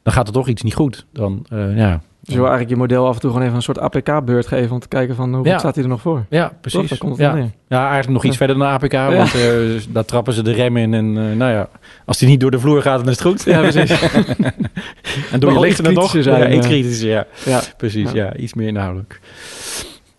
[0.03, 1.05] dan gaat er toch iets niet goed.
[1.11, 2.01] Dan, ja.
[2.23, 4.71] Dus je wil eigenlijk je model af en toe gewoon even een soort APK-beurt geven
[4.71, 5.57] om te kijken van hoe Ja.
[5.57, 6.25] staat hij er nog voor.
[6.29, 6.97] Ja, precies.
[6.97, 7.35] Komt ja.
[7.67, 9.41] ja, eigenlijk nog iets verder dan APK, want eh,
[9.89, 10.93] daar trappen ze de rem in.
[10.93, 11.69] En eh, nou ja,
[12.05, 13.43] als die niet door de vloer gaat, dan is het goed.
[13.43, 13.91] Ja, precies.
[15.31, 16.15] en doe je iets er nog.
[16.19, 16.71] zijn, ja, iets ja.
[16.71, 17.25] kritischer, ja.
[17.45, 17.61] ja.
[17.77, 18.35] Precies, Ja.
[18.35, 19.19] Iets meer inhoudelijk.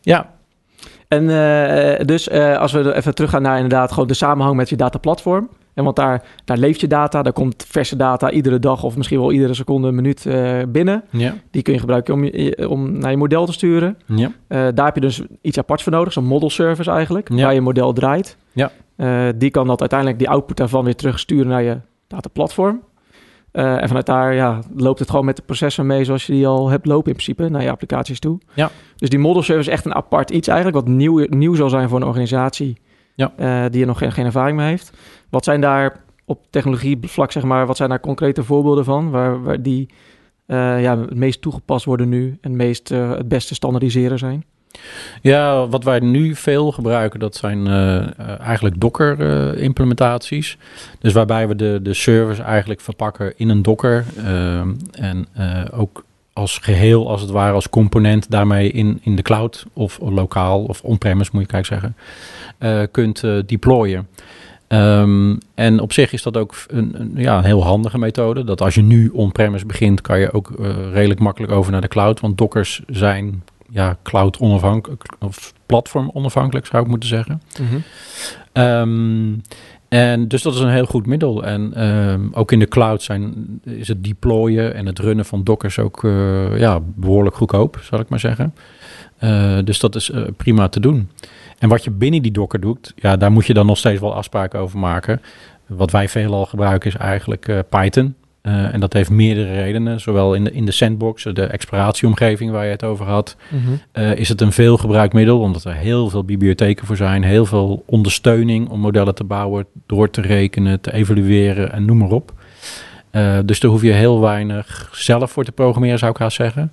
[0.00, 0.30] Ja,
[1.08, 4.76] En eh, dus eh, als we even teruggaan naar inderdaad gewoon de samenhang met je
[4.76, 5.48] dataplatform.
[5.74, 9.18] En want daar, daar leeft je data, daar komt verse data iedere dag of misschien
[9.18, 11.04] wel iedere seconde, minuut eh, binnen.
[11.10, 13.98] ja, Die kun je gebruiken om, je, om naar je model te sturen.
[14.06, 14.32] ja.
[14.46, 17.42] Eh, daar heb je dus iets aparts voor nodig, zo'n model service eigenlijk, Ja.
[17.44, 18.36] waar je model draait.
[18.52, 18.70] Ja.
[18.96, 22.80] Eh, die kan dat uiteindelijk, die output daarvan weer terugsturen naar je dataplatform.
[23.50, 26.46] Eh, en vanuit daar ja, loopt het gewoon met de processen mee zoals je die
[26.46, 28.38] al hebt lopen in principe naar je applicaties toe.
[28.54, 28.70] Ja.
[28.96, 31.88] Dus die model service is echt een apart iets eigenlijk, wat nieuw, nieuw zal zijn
[31.88, 32.76] voor een organisatie
[33.14, 33.32] Ja.
[33.36, 34.92] eh, die er nog geen, geen ervaring mee heeft.
[35.30, 39.62] Wat zijn daar op technologievlak, zeg maar, wat zijn daar concrete voorbeelden van waar, waar
[39.62, 39.88] die
[40.46, 44.44] eh, ja, het meest toegepast worden nu en het, meest, eh, het beste standaardiseren zijn?
[45.22, 47.66] Ja, wat wij nu veel gebruiken, dat zijn
[48.40, 50.58] eigenlijk Docker-implementaties.
[50.98, 54.04] dus waarbij we de, de servers eigenlijk verpakken in een Docker.
[54.92, 55.26] en
[55.72, 60.64] ook als geheel, als het ware, als component daarmee in, in de cloud of lokaal
[60.64, 61.96] of on-premise moet je kijken zeggen,
[62.90, 64.08] kunt eh, deployen.
[64.66, 68.44] Ehm, en op zich is dat ook een, een, ja, een heel handige methode.
[68.44, 71.88] Dat als je nu on-premise begint, kan je ook eh, redelijk makkelijk over naar de
[71.88, 72.20] cloud.
[72.20, 77.42] Want dockers zijn ja, cloud onafhankelijk of platform onafhankelijk zou ik moeten zeggen.
[78.52, 79.32] Ehm,
[79.88, 81.44] en dus dat is een heel goed middel.
[81.44, 85.78] En ehm, ook in de cloud zijn, is het deployen en het runnen van dockers
[85.78, 88.54] ook eh, ja, behoorlijk goedkoop, zal ik maar zeggen.
[89.18, 91.10] Eh, dus dat is eh, prima te doen.
[91.58, 94.14] En wat je binnen die docker doet, ja, daar moet je dan nog steeds wel
[94.14, 95.20] afspraken over maken.
[95.66, 98.14] Wat wij veelal gebruiken is eigenlijk eh, Python.
[98.40, 100.00] Eh, en dat heeft meerdere redenen.
[100.00, 103.36] Zowel in de, in de sandbox, de exploratieomgeving waar je het over had,
[103.92, 107.46] eh, is het een veel gebruikt middel, omdat er heel veel bibliotheken voor zijn, heel
[107.46, 112.32] veel ondersteuning om modellen te bouwen, door te rekenen, te evalueren en noem maar op.
[113.44, 116.72] Dus daar hoef je heel weinig zelf voor te programmeren, zou ik haast zeggen.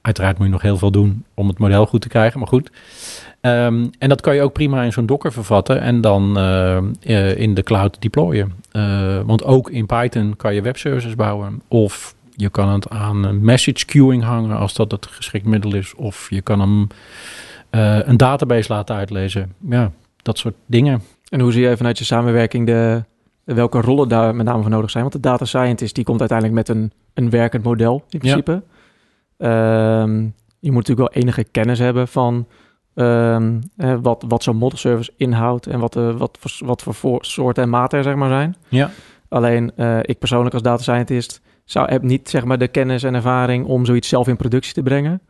[0.00, 2.70] Uiteraard moet je nog heel veel doen om het model goed te krijgen, maar goed.
[3.40, 7.36] Ehm, en dat kan je ook prima in zo'n Docker vervatten en dan eh, eh,
[7.36, 8.52] in de cloud deployen.
[8.70, 11.62] Eh, want ook in Python kan je webservices bouwen.
[11.68, 15.94] Of je kan het aan een message queuing hangen als dat het geschikt middel is.
[15.94, 16.86] Of je kan hem
[18.06, 19.52] een database laten uitlezen.
[19.68, 21.02] Ja, dat soort dingen.
[21.28, 23.04] En hoe zie jij vanuit je samenwerking de,
[23.44, 25.02] welke rollen daar met name voor nodig zijn?
[25.02, 28.62] Want de data scientist die komt uiteindelijk met een, een werkend model in principe.
[29.36, 30.22] Ehm,
[30.58, 32.46] je moet natuurlijk wel enige kennis hebben van
[33.00, 37.18] ehm, eh, wat, wat zo'n model service inhoudt en wat, eh, wat, voor, wat voor
[37.24, 38.56] soorten en maten er zeg maar zijn.
[38.68, 38.90] Ja.
[39.28, 43.14] Alleen eh, ik persoonlijk als data scientist zou, heb niet zeg maar, de kennis en
[43.14, 45.20] ervaring om zoiets zelf in productie te brengen.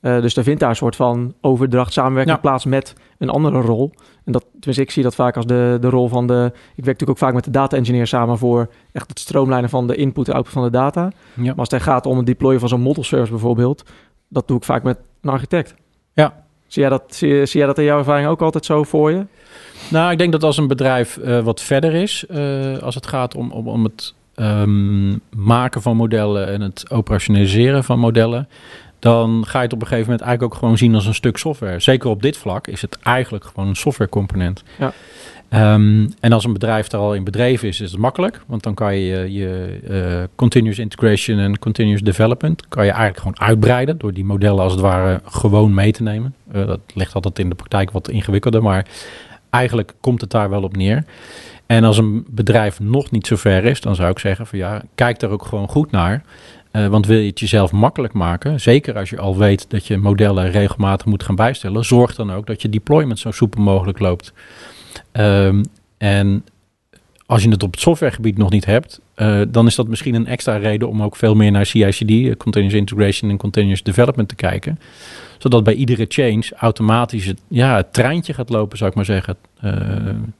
[0.00, 2.42] Eh, dus er vindt daar een soort van overdracht, samenwerking Ja.
[2.42, 3.92] plaats met een andere rol.
[4.24, 6.44] En dat, tenminste, ik zie dat vaak als de, de rol van de...
[6.54, 9.86] Ik werk natuurlijk ook vaak met de data engineer samen voor echt het stroomlijnen van
[9.86, 11.10] de input en output van de data.
[11.34, 11.42] ja.
[11.42, 13.82] Maar als het gaat om het deployen van zo'n model service bijvoorbeeld,
[14.28, 15.74] dat doe ik vaak met een architect.
[16.12, 16.44] Ja.
[16.70, 19.26] Zie jij dat, zie, jij dat in jouw ervaring ook altijd zo voor je?
[19.88, 23.34] Nou, ik denk dat als een bedrijf eh, wat verder is, eh, als het gaat
[23.34, 28.48] om, om, om het ehm, maken van modellen en het operationaliseren van modellen,
[29.00, 31.36] dan ga je het op een gegeven moment eigenlijk ook gewoon zien als een stuk
[31.36, 31.80] software.
[31.80, 34.62] Zeker op dit vlak is het eigenlijk gewoon een softwarecomponent.
[34.78, 34.92] Ja.
[35.50, 38.40] Ehm, en als een bedrijf er al in bedreven is, is het makkelijk.
[38.46, 42.68] Want dan kan je je uh, continuous integration en continuous development...
[42.68, 43.98] kan je eigenlijk gewoon uitbreiden...
[43.98, 46.34] door die modellen als het ware gewoon mee te nemen.
[46.54, 48.62] Uh, dat ligt altijd in de praktijk wat ingewikkelder...
[48.62, 48.86] maar
[49.50, 51.04] eigenlijk komt het daar wel op neer.
[51.66, 53.80] En als een bedrijf nog niet zo ver is...
[53.80, 56.22] dan zou ik zeggen van ja, kijk daar ook gewoon goed naar...
[56.72, 59.96] Uh, want wil je het jezelf makkelijk maken, zeker als je al weet dat je
[59.96, 64.32] modellen regelmatig moet gaan bijstellen, zorg dan ook dat je deployment zo soepel mogelijk loopt.
[65.12, 65.64] Um,
[65.98, 66.44] en
[67.26, 70.26] als je het op het softwaregebied nog niet hebt, uh, dan is dat misschien een
[70.26, 74.34] extra reden om ook veel meer naar CI/CD, eh, continuous integration en continuous development te
[74.34, 74.78] kijken,
[75.38, 79.36] zodat bij iedere change automatisch het, ja, het treintje gaat lopen, zou ik maar zeggen.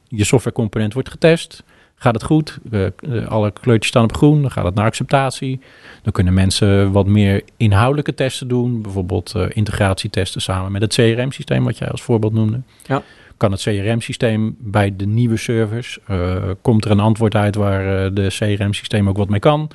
[0.07, 1.63] Je softwarecomponent wordt getest.
[2.01, 2.57] Gaat het goed?
[2.71, 4.41] Uh, alle kleurtjes staan op groen.
[4.41, 5.59] Dan gaat het naar acceptatie.
[6.03, 8.81] Dan kunnen mensen wat meer inhoudelijke testen doen.
[8.81, 12.61] Bijvoorbeeld uh, integratietesten samen met het CRM-systeem, wat jij als voorbeeld noemde.
[12.85, 13.03] Ja.
[13.37, 15.99] Kan het CRM-systeem bij de nieuwe servers?
[16.09, 19.69] Uh, komt er een antwoord uit waar de CRM-systeem ook wat mee kan?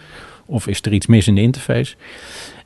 [0.47, 1.95] Of is er iets mis in de interface?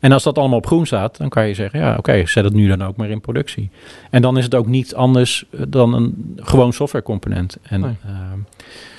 [0.00, 2.44] En als dat allemaal op groen staat, dan kan je zeggen: ja, oké, okay, zet
[2.44, 3.70] het nu dan ook maar in productie.
[4.10, 7.56] En dan is het ook niet anders dan een gewoon softwarecomponent.
[7.62, 7.96] En, nee.
[8.06, 8.10] uh,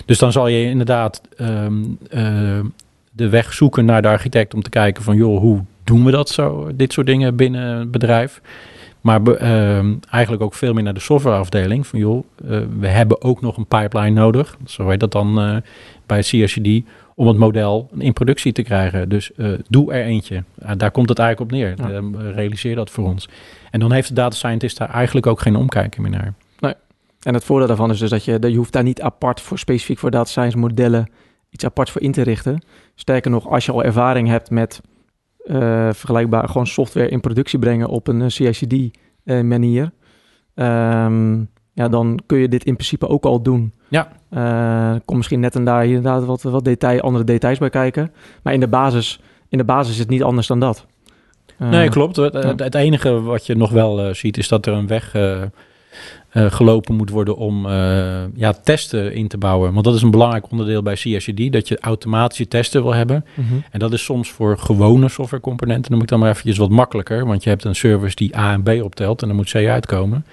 [0.05, 2.59] dus dan zal je inderdaad um, uh,
[3.11, 6.29] de weg zoeken naar de architect om te kijken van joh, hoe doen we dat
[6.29, 8.41] zo, dit soort dingen binnen het bedrijf.
[9.01, 11.87] Maar uh, eigenlijk ook veel meer naar de softwareafdeling.
[11.87, 14.57] Van joh, uh, we hebben ook nog een pipeline nodig.
[14.65, 15.57] Zo heet dat dan uh,
[16.05, 16.81] bij CRCD.
[17.15, 19.09] Om het model in productie te krijgen.
[19.09, 19.31] Dus
[19.69, 20.43] doe er eentje.
[20.77, 21.75] daar komt het eigenlijk op neer.
[21.77, 22.31] Ja.
[22.31, 23.29] realiseer dat voor ons.
[23.71, 26.33] En dan heeft de data scientist daar eigenlijk ook geen omkijken meer naar.
[27.21, 29.99] En het voordeel daarvan is dus dat je, je hoeft daar niet apart voor specifiek
[29.99, 31.11] voor data science modellen
[31.49, 32.63] iets apart voor in te richten.
[32.95, 34.81] Sterker nog, als je al ervaring hebt met
[35.45, 35.55] uh,
[35.93, 39.91] vergelijkbaar gewoon software in productie brengen op een uh, CI/CD uh, manier,
[40.55, 43.73] um, ja, dan kun je dit in principe ook al doen.
[43.87, 44.11] Ja.
[44.33, 48.11] Uh, kom misschien net en daar inderdaad wat, wat detail, andere details bij kijken.
[48.43, 50.85] Maar in de basis, in de basis is het niet anders dan dat.
[51.57, 52.15] Nee, klopt.
[52.15, 55.15] Het, het, enige wat je nog wel ziet is dat er een weg
[56.33, 57.71] uh, gelopen moet worden om uh,
[58.35, 59.73] ja, testen in te bouwen.
[59.73, 63.25] Want dat is een belangrijk onderdeel bij CSCD, dat je automatische testen wil hebben.
[63.33, 63.63] Mm-hmm.
[63.71, 67.25] En dat is soms voor gewone softwarecomponenten, dan moet ik dan maar eventjes wat makkelijker,
[67.25, 70.25] want je hebt een service die A en B optelt en dan moet C uitkomen.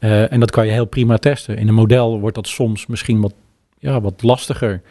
[0.00, 1.56] Uh, en dat kan je heel prima testen.
[1.56, 3.34] In een model wordt dat soms misschien wat,
[3.78, 4.82] ja, wat lastiger.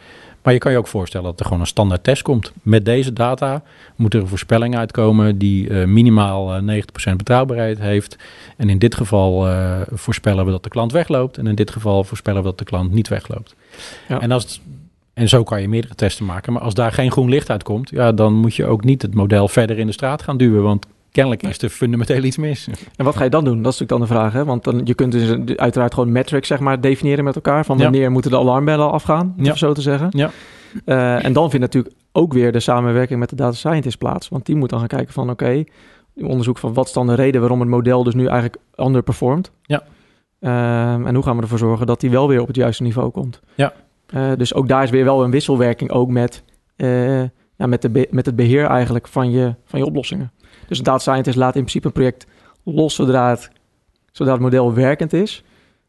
[0.44, 2.52] Maar je kan je ook voorstellen dat er gewoon een standaard test komt.
[2.62, 3.62] Met deze data
[3.96, 8.16] moet er een voorspelling uitkomen die uh, minimaal uh, 90% betrouwbaarheid heeft.
[8.56, 11.38] En in dit geval uh, voorspellen we dat de klant wegloopt.
[11.38, 13.54] En in dit geval voorspellen we dat de klant niet wegloopt.
[14.08, 14.20] Ja.
[14.20, 14.60] En, als
[15.14, 16.52] en zo kan je meerdere testen maken.
[16.52, 19.48] Maar als daar geen groen licht uitkomt, ja, dan moet je ook niet het model
[19.48, 20.62] verder in de straat gaan duwen.
[20.62, 22.68] Want kennelijk is er fundamenteel iets mis.
[22.96, 23.62] En wat ga je dan doen?
[23.62, 24.32] Dat is natuurlijk dan de vraag.
[24.32, 24.44] Hè?
[24.44, 27.64] Want dan, je kunt dus uiteraard gewoon metrics zeg maar, definiëren met elkaar.
[27.64, 28.10] Van wanneer ja.
[28.10, 29.54] moeten de alarmbellen afgaan, om ja.
[29.54, 30.08] zo te zeggen.
[30.10, 30.30] Ja.
[30.86, 34.28] Uh, en dan vindt natuurlijk ook weer de samenwerking met de data scientist plaats.
[34.28, 35.68] Want die moet dan gaan kijken van oké, okay,
[36.14, 39.50] onderzoek van wat is dan de reden waarom het model dus nu eigenlijk underperformt.
[39.62, 39.82] Ja.
[40.40, 43.10] Uh, en hoe gaan we ervoor zorgen dat die wel weer op het juiste niveau
[43.10, 43.40] komt.
[43.54, 43.72] Ja.
[44.14, 46.42] Uh, dus ook daar is weer wel een wisselwerking ook met,
[46.76, 47.20] uh,
[47.56, 50.32] ja, met, de met het beheer eigenlijk van je, van je oplossingen.
[50.68, 52.26] Dus een data scientist laat in principe een project
[52.64, 53.50] los zodra het,
[54.12, 55.42] zodra het model werkend is.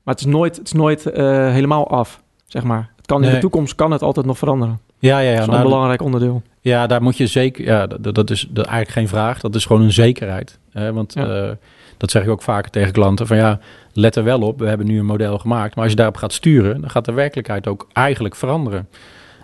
[0.04, 1.14] Maar het is nooit, het is nooit uh,
[1.52, 2.90] helemaal af, zeg maar.
[2.98, 4.80] Het kan in de toekomst kan het altijd nog veranderen.
[5.00, 5.32] Ja, ja, ja.
[5.34, 6.42] Dat is nou, een belangrijk onderdeel.
[6.62, 7.66] Ja, daar moet je zeker.
[7.66, 9.40] Ja, dat, dat is dat eigenlijk geen vraag.
[9.40, 10.60] Dat is gewoon een zekerheid.
[10.72, 10.94] Hè?
[10.94, 11.26] Want Ja.
[11.48, 11.52] eh,
[11.98, 13.60] dat zeg ik ook vaker tegen klanten: van ja,
[13.94, 14.60] let er wel op.
[14.60, 15.74] We hebben nu een model gemaakt.
[15.76, 18.88] Maar als je daarop gaat sturen, dan gaat de werkelijkheid ook eigenlijk veranderen.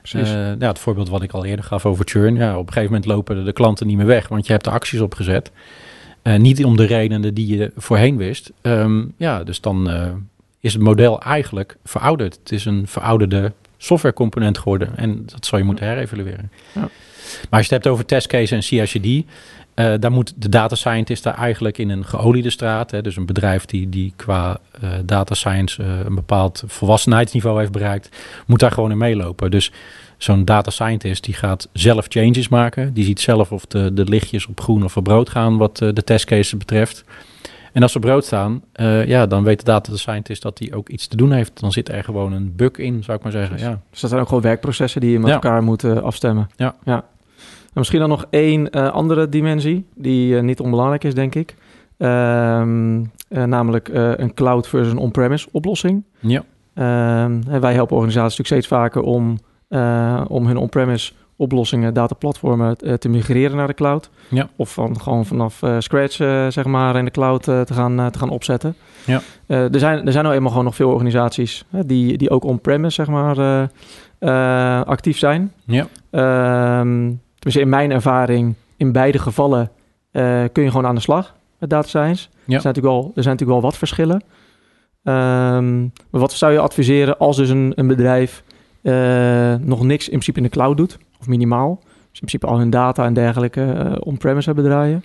[0.01, 0.29] Precies.
[0.29, 2.35] Eh, ja, het voorbeeld wat ik al eerder gaf over churn.
[2.35, 4.63] Ja, op een gegeven moment lopen de, de klanten niet meer weg, want je hebt
[4.63, 5.51] de acties opgezet.
[6.21, 8.51] Eh, niet om de redenen die je voorheen wist.
[8.61, 10.11] Ehm, ja, dus dan eh,
[10.59, 12.37] is het model eigenlijk verouderd.
[12.39, 14.97] Het is een verouderde softwarecomponent geworden.
[14.97, 16.51] En dat zal je moeten herevalueren.
[16.73, 16.81] Ja.
[16.81, 16.89] Maar
[17.59, 19.25] als je het hebt over testcase en CI/CD,
[19.73, 23.25] eh, daar moet de data scientist daar eigenlijk in een geoliede straat, hè, dus een
[23.25, 28.09] bedrijf die, die qua eh, data science eh, een bepaald volwassenheidsniveau heeft bereikt,
[28.45, 29.51] moet daar gewoon in meelopen.
[29.51, 29.71] Dus
[30.17, 34.47] zo'n data scientist die gaat zelf changes maken, die ziet zelf of de, de lichtjes
[34.47, 37.03] op groen of op rood gaan wat de testcases betreft.
[37.73, 38.61] En als ze op rood staan,
[39.05, 41.59] ja, dan weet de data scientist dat hij ook iets te doen heeft.
[41.59, 43.57] Dan zit er gewoon een bug in, zou ik maar zeggen.
[43.57, 43.81] Ja.
[43.89, 45.33] Dus dat zijn ook gewoon werkprocessen die je met Ja.
[45.33, 46.49] elkaar moet eh, afstemmen.
[46.55, 46.75] Ja.
[46.83, 47.03] ja.
[47.73, 51.55] En misschien dan nog één eh, andere dimensie, die eh, niet onbelangrijk is, denk ik.
[51.97, 56.03] Ehm, eh, namelijk een cloud versus een on-premise oplossing.
[56.19, 56.43] Ja.
[56.73, 59.37] Ehm, wij helpen organisaties natuurlijk steeds vaker om,
[60.27, 64.09] om hun on-premise oplossingen, dataplatformen te migreren naar de cloud.
[64.29, 64.49] Ja.
[64.55, 66.15] Of van gewoon vanaf uh, scratch
[66.49, 68.75] zeg maar in de cloud te, gaan, te gaan opzetten.
[69.05, 69.21] Ja.
[69.47, 73.07] er, zijn, er zijn nou eenmaal gewoon nog veel organisaties die, die ook on-premise zeg
[73.07, 73.69] maar
[74.85, 75.51] actief zijn.
[75.65, 75.87] Ja.
[77.43, 79.71] Dus in mijn ervaring, in beide gevallen
[80.51, 82.27] kun je gewoon aan de slag met data science.
[82.45, 82.55] Ja.
[82.55, 84.23] Er, zijn natuurlijk wel, er zijn natuurlijk wel wat verschillen.
[85.03, 88.43] Um, maar wat zou je adviseren als dus een, een bedrijf
[88.81, 92.57] uh, nog niks in principe in de cloud doet, of minimaal, dus in principe al
[92.57, 95.03] hun data en dergelijke uh, on-premise hebben draaien?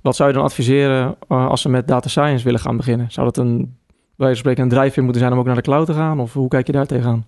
[0.00, 3.10] Wat zou je dan adviseren als ze met data science willen gaan beginnen?
[3.10, 3.76] Zou dat een,
[4.16, 6.20] bij spreken, een drijfveer moeten zijn om ook naar de cloud te gaan?
[6.20, 7.24] Of hoe kijk je daar tegenaan?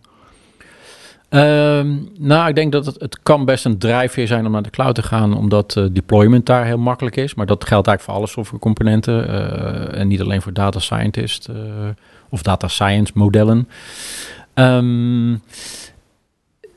[1.31, 4.71] Um, nou, ik denk dat het, het kan best een drijfveer zijn om naar de
[4.71, 7.35] cloud te gaan, omdat uh, deployment daar heel makkelijk is.
[7.35, 11.57] Maar dat geldt eigenlijk voor alle softwarecomponenten uh, en niet alleen voor data scientist uh,
[12.29, 13.69] of data science modellen.
[14.55, 15.43] Um,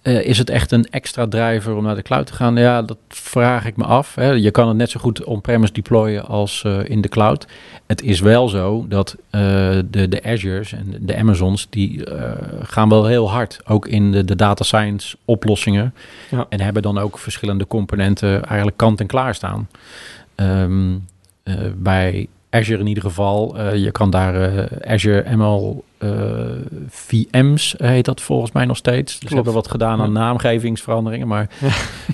[0.03, 2.55] uh, is het echt een extra driver om naar de cloud te gaan?
[2.55, 4.15] Ja, dat vraag ik me af.
[4.15, 4.31] Hè.
[4.31, 7.47] Je kan het net zo goed on-premise deployen als uh, in de cloud.
[7.87, 9.41] Het is wel zo dat uh,
[9.89, 12.03] de, de Azure's en de Amazons, die
[12.61, 13.59] gaan wel heel hard.
[13.65, 15.93] Ook in de, de data science oplossingen.
[16.29, 16.45] Ja.
[16.49, 19.69] En hebben dan ook verschillende componenten eigenlijk kant en klaar staan.
[20.35, 21.07] Um,
[21.75, 23.57] bij Azure in ieder geval.
[23.57, 26.11] Uh, je kan daar uh, Azure ML uh,
[26.89, 29.19] VM's heet dat volgens mij nog steeds.
[29.19, 31.27] Dus we hebben wat gedaan aan naamgevingsveranderingen.
[31.27, 31.49] Maar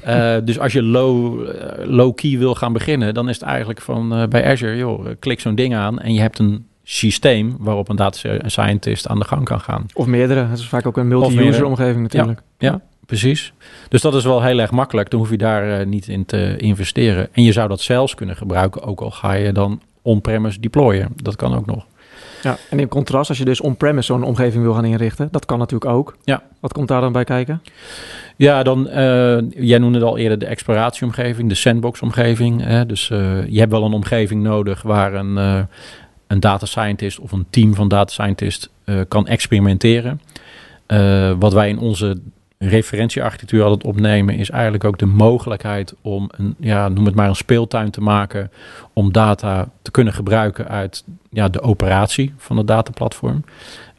[0.04, 0.39] ja.
[0.49, 1.47] dus als je low,
[1.84, 5.56] low key wil gaan beginnen, dan is het eigenlijk van bij Azure, joh, klik zo'n
[5.56, 9.60] ding aan en je hebt een systeem waarop een data scientist aan de gang kan
[9.60, 9.86] gaan.
[9.93, 10.49] Of meerdere.
[10.49, 12.41] Dat is vaak ook een multi-user omgeving natuurlijk.
[12.58, 13.54] Ja, ja, precies.
[13.89, 15.10] Dus dat is wel heel erg makkelijk.
[15.10, 17.30] Dan hoef je daar niet in te investeren.
[17.32, 21.09] En je zou dat zelfs kunnen gebruiken, ook al ga je dan on-premise deployen.
[21.15, 21.85] Dat kan ook nog.
[22.41, 25.59] Ja, en in contrast, als je dus on-premise zo'n omgeving wil gaan inrichten, dat kan
[25.59, 26.17] natuurlijk ook.
[26.23, 26.43] Ja.
[26.59, 27.62] Wat komt daar dan bij kijken?
[28.35, 32.63] Ja, dan, uh, jij noemde het al eerder de exploratieomgeving, de sandbox-omgeving.
[32.63, 32.85] Hè?
[32.85, 35.59] Dus uh, je hebt wel een omgeving nodig waar een, uh,
[36.27, 38.69] een data scientist of een team van data scientists
[39.07, 40.21] kan experimenteren.
[41.39, 42.21] wat wij in onze
[42.60, 47.36] referentiearchitectuur altijd opnemen, is eigenlijk ook de mogelijkheid om een, ja, noem het maar een
[47.36, 48.52] speeltuin te maken
[48.93, 53.43] om data te kunnen gebruiken uit ja, de operatie van het dataplatform.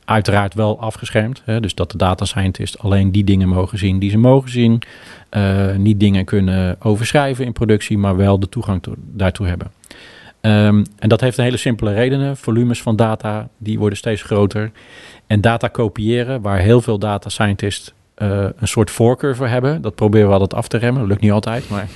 [0.05, 4.11] Uiteraard wel afgeschermd, hè, dus dat de data scientist alleen die dingen mogen zien die
[4.11, 4.83] ze mogen zien.
[5.31, 9.71] Uh, niet dingen kunnen overschrijven in productie, maar wel de toegang to- daartoe hebben.
[10.41, 12.37] Um, en dat heeft een hele simpele redenen.
[12.37, 14.71] Volumes van data die worden steeds groter.
[15.27, 18.29] En data kopiëren, waar heel veel data scientists uh,
[18.59, 19.83] een soort voorkeur voor hebben.
[19.83, 21.01] Dat proberen we altijd af te remmen.
[21.01, 21.87] Dat lukt niet altijd, maar...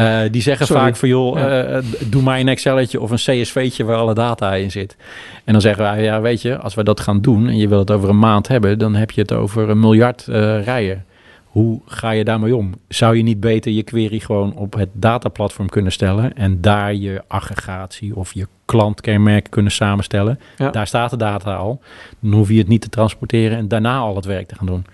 [0.00, 0.82] Uh, die zeggen Sorry.
[0.82, 1.68] vaak van joh, Ja.
[1.68, 4.96] uh, doe mij een Excelletje of een CSV'tje waar alle data in zit.
[5.44, 7.78] En dan zeggen wij, ja weet je, als we dat gaan doen en je wil
[7.78, 11.04] het over een maand hebben, dan heb je het over een miljard uh, rijen.
[11.52, 12.74] Hoe ga je daarmee om?
[12.88, 17.22] Zou je niet beter je query gewoon op het dataplatform kunnen stellen en daar je
[17.26, 20.40] aggregatie of je klantkenmerken kunnen samenstellen?
[20.56, 20.70] Ja.
[20.70, 21.80] Daar staat de data al.
[22.20, 24.86] Dan hoef je het niet te transporteren en daarna al het werk te gaan doen.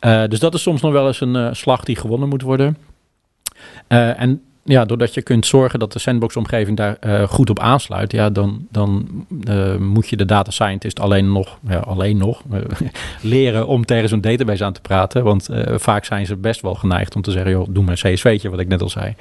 [0.00, 2.76] Uh, dus dat is soms nog wel eens een uh, slag die gewonnen moet worden.
[3.88, 8.12] Uh, en ja, doordat je kunt zorgen dat de sandbox-omgeving daar uh, goed op aansluit,
[8.12, 9.08] ja, dan, dan
[9.48, 12.42] uh, moet je de data scientist alleen nog, ja, alleen nog
[13.20, 15.24] leren om tegen zo'n database aan te praten.
[15.24, 18.50] Want vaak zijn ze best wel geneigd om te zeggen, joh, doe maar een CSV'tje,
[18.50, 19.14] wat ik net al zei.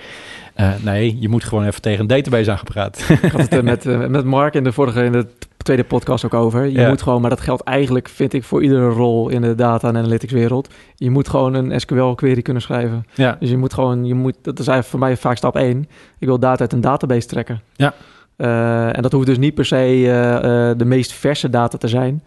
[0.82, 3.06] nee, je moet gewoon even tegen een database aangepraat.
[3.22, 5.28] Ik had het met, met Mark in de vorige, in de
[5.64, 6.66] tweede podcast ook over.
[6.66, 6.90] Je Ja.
[6.90, 9.98] moet gewoon, maar dat geldt eigenlijk, vind ik, voor iedere rol in de data en
[9.98, 10.70] analytics wereld.
[10.96, 13.06] Je moet gewoon een SQL query kunnen schrijven.
[13.14, 15.88] ja, Dus je moet gewoon, je moet, dat is eigenlijk voor mij vaak stap 1.
[16.20, 17.62] Ik wil data uit een database trekken.
[17.76, 17.94] Ja.
[18.38, 20.40] Uh, en dat hoeft dus niet per se uh, uh,
[20.78, 22.24] de meest verse data te zijn.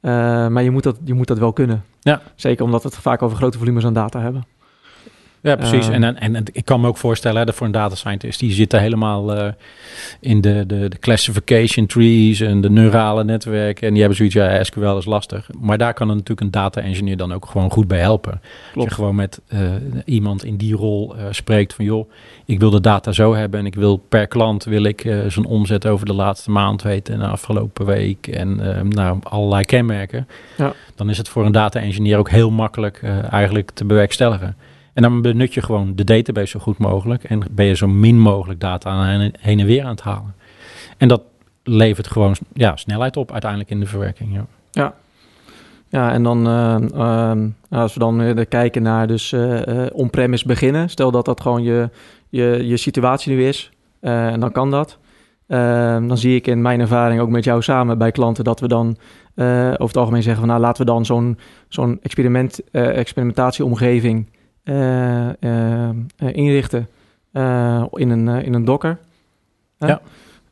[0.00, 1.84] Maar je moet, dat, je moet dat wel kunnen.
[2.00, 2.20] Ja.
[2.34, 4.46] Zeker omdat we het vaak over grote volumes aan data hebben.
[5.40, 5.88] Ja, precies.
[5.88, 8.40] Uh, en, en, en ik kan me ook voorstellen hè, dat voor een data scientist,
[8.40, 9.48] die zitten helemaal uh,
[10.20, 13.86] in de, de, de classification trees en de neurale netwerken.
[13.86, 15.50] En die hebben zoiets, ja, SQL is lastig.
[15.60, 18.40] Maar daar kan er natuurlijk een data engineer dan ook gewoon goed bij helpen.
[18.74, 19.60] Als je gewoon met uh,
[20.04, 22.10] iemand in die rol spreekt van, joh,
[22.44, 25.86] ik wil de data zo hebben en ik wil per klant wil ik zijn omzet
[25.86, 28.56] over de laatste maand weten en de afgelopen week en
[28.88, 30.28] nou, allerlei kenmerken.
[30.56, 30.72] Ja.
[30.94, 34.56] Dan is het voor een data engineer ook heel makkelijk eigenlijk te bewerkstelligen.
[34.98, 37.24] En dan benut je gewoon de database zo goed mogelijk.
[37.24, 40.34] En ben je zo min mogelijk data heen en weer aan het halen.
[40.96, 41.22] En dat
[41.62, 44.34] levert gewoon ja, snelheid op uiteindelijk in de verwerking.
[44.34, 44.94] Ja, ja.
[45.88, 47.32] ja en dan uh, uh,
[47.70, 49.60] als we dan weer kijken naar dus uh,
[49.92, 50.90] on-premise beginnen.
[50.90, 51.90] Stel dat dat gewoon je,
[52.28, 53.70] je, je situatie nu is.
[54.00, 54.98] eh, en dan kan dat.
[55.46, 58.68] Ehm, dan zie ik in mijn ervaring ook met jou samen bij klanten dat we
[58.68, 58.96] dan
[59.72, 64.32] over het algemeen zeggen van nou laten we dan zo'n zo'n experiment, experimentatieomgeving eh, eh,
[64.32, 64.37] eh,
[66.32, 66.88] inrichten
[67.32, 68.98] eh, in, een, eh, in een Docker.
[69.78, 70.00] Ja.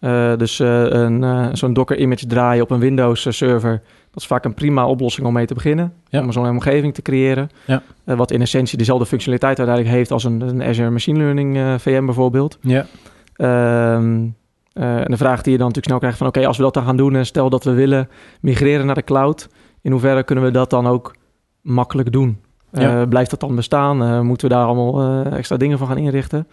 [0.00, 4.22] Eh, dus eh, een, eh, zo'n Docker image draaien op een Windows eh, server, dat
[4.22, 5.92] is vaak een prima oplossing om mee te beginnen.
[6.08, 6.20] Ja.
[6.20, 7.50] Om zo'n omgeving te creëren.
[7.64, 7.82] Ja.
[8.04, 11.74] Eh, wat in essentie dezelfde functionaliteit uiteindelijk heeft als een, een Azure Machine Learning eh,
[11.78, 12.58] VM bijvoorbeeld.
[12.60, 12.86] Ja.
[13.36, 14.26] Ehm,
[14.72, 16.26] eh, en de vraag die je dan natuurlijk snel krijgt van...
[16.26, 18.08] oké, als we dat dan gaan doen en stel dat we willen
[18.40, 19.48] migreren naar de cloud...
[19.82, 21.16] in hoeverre kunnen we dat dan ook
[21.60, 22.38] makkelijk doen?
[22.70, 24.02] Eh, blijft dat dan bestaan?
[24.02, 26.46] Eh, moeten we daar allemaal eh, extra dingen van gaan inrichten?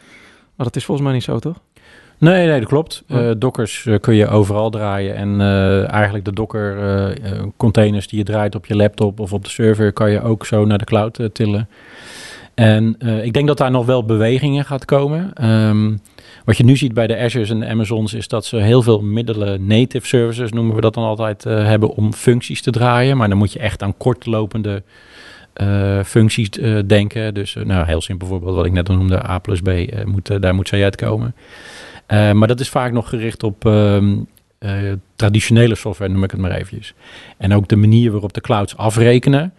[0.56, 1.60] Maar dat is volgens mij niet zo, toch?
[2.18, 3.04] Nee, nee, dat klopt.
[3.08, 3.34] Ja.
[3.34, 5.16] Dockers kun je overal draaien.
[5.16, 5.42] En
[5.90, 6.78] eigenlijk de Docker
[7.58, 10.66] containers die je draait op je laptop of op de server, kan je ook zo
[10.66, 11.70] naar de cloud tillen.
[12.54, 15.34] En ik denk dat daar nog wel bewegingen gaat komen.
[15.34, 15.96] Ehm,
[16.46, 19.02] wat je nu ziet bij de Azure's en de Amazons is dat ze heel veel
[19.02, 23.18] middelen native services, noemen we dat dan altijd, hebben om functies te draaien.
[23.18, 24.84] Maar dan moet je echt aan kortlopende
[26.06, 27.34] functies eh, denken.
[27.34, 30.04] Dus eh, nou, heel simpel bijvoorbeeld wat ik net al noemde, A plus B, eh,
[30.06, 31.36] moet, eh, daar moet zij uitkomen.
[32.06, 34.16] Eh, maar dat is vaak nog gericht op ehm,
[34.60, 34.72] eh,
[35.16, 36.94] traditionele software, noem ik het maar eventjes.
[37.38, 39.54] En ook de manier waarop de clouds afrekenen,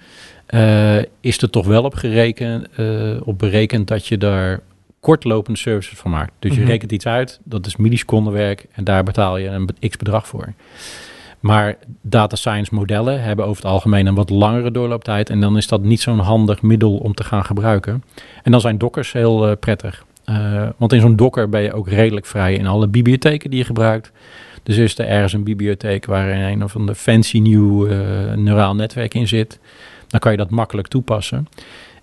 [0.47, 4.61] eh, is er toch wel op, gereken, eh, op berekend dat je daar
[5.01, 6.33] kortlopende services van maakt.
[6.39, 6.61] Dus Mhm.
[6.61, 10.53] je rekent iets uit, dat is millisecondenwerk en daar betaal je een x bedrag voor.
[11.45, 15.31] Maar data science modellen hebben over het algemeen een wat langere doorlooptijd.
[15.31, 18.05] En dan is dat niet zo'n handig middel om te gaan gebruiken.
[18.43, 20.05] En dan zijn dockers heel eh, prettig.
[20.25, 23.65] Eh, want in zo'n docker ben je ook redelijk vrij in alle bibliotheken die je
[23.65, 24.13] gebruikt.
[24.63, 27.99] Dus is er ergens een bibliotheek waar een of ander fancy nieuw eh,
[28.35, 29.59] neuraal netwerk in zit.
[30.09, 31.49] Dan kan je dat makkelijk toepassen.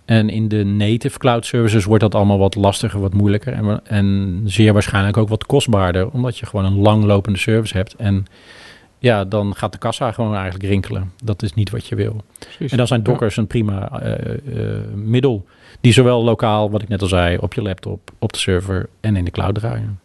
[0.06, 3.54] En in de native cloud services wordt dat allemaal wat lastiger, wat moeilijker.
[3.54, 6.10] En, en zeer waarschijnlijk ook wat kostbaarder.
[6.10, 7.96] Omdat je gewoon een langlopende service hebt.
[7.96, 8.26] En
[9.02, 11.12] ja, dan gaat de kassa gewoon eigenlijk rinkelen.
[11.24, 12.24] Dat is niet wat je wil.
[12.40, 12.72] Precies.
[12.72, 15.46] En dan zijn dockers een prima eh, eh, middel.
[15.80, 19.16] Die zowel lokaal, wat ik net al zei, op je laptop, op de server en
[19.16, 20.00] in de cloud draaien.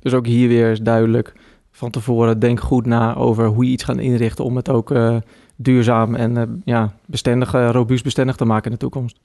[0.00, 1.32] Dus ook hier weer is duidelijk
[1.70, 2.38] van tevoren...
[2.38, 4.44] denk goed na over hoe je iets gaat inrichten...
[4.44, 5.16] om het ook eh,
[5.56, 9.18] duurzaam en ja, bestendig, robuust bestendig te maken in de toekomst.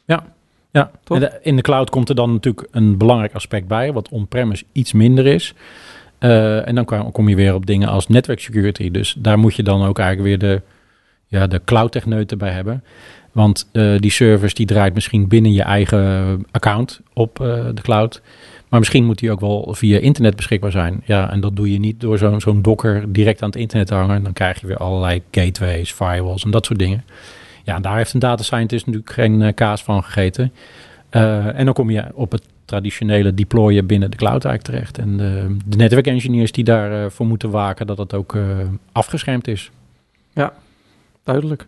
[0.71, 1.19] Ja, Toch?
[1.19, 4.93] de- in de cloud komt er dan natuurlijk een belangrijk aspect bij, wat on-premise iets
[4.93, 5.53] minder is.
[6.19, 8.91] Eh, en dan kom je weer op dingen als network security.
[8.91, 10.61] Dus daar moet je dan ook eigenlijk weer de,
[11.27, 12.83] ja, de cloud techneuten bij hebben.
[13.31, 18.21] Want eh, die service die draait misschien binnen je eigen account op eh, de cloud.
[18.69, 21.01] Maar misschien moet die ook wel via internet beschikbaar zijn.
[21.05, 23.93] Ja, en dat doe je niet door zo'n zo'n docker direct aan het internet te
[23.93, 24.23] hangen.
[24.23, 27.03] Dan krijg je weer allerlei gateways, firewalls en dat soort dingen.
[27.63, 30.53] Ja, daar heeft een data scientist natuurlijk geen kaas van gegeten.
[31.09, 34.97] En dan kom je op het traditionele deployen binnen de cloud eigenlijk terecht.
[34.97, 38.43] En de, de netwerk engineers die daarvoor voor moeten waken dat het ook eh,
[38.91, 39.71] afgeschermd is.
[41.23, 41.67] Duidelijk.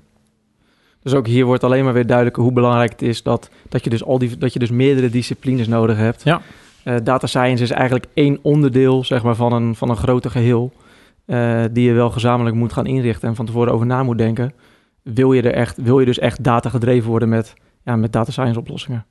[1.04, 3.90] Dus ook hier wordt alleen maar weer duidelijk hoe belangrijk het is dat, dat, je,
[3.90, 6.24] dus al die, dat je dus meerdere disciplines nodig hebt.
[6.24, 6.42] Ja.
[6.84, 10.72] Eh, data science is eigenlijk één onderdeel zeg maar, van, een, van een groter geheel.
[11.26, 14.54] eh, die je wel gezamenlijk moet gaan inrichten en van tevoren over na moet denken.
[15.02, 18.32] Wil je, er echt, wil je dus echt data gedreven worden met, ja, met data
[18.32, 19.06] science oplossingen?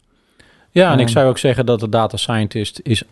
[0.71, 1.09] Ja, en ik Ehm.
[1.13, 3.03] zou ook zeggen dat de data scientist is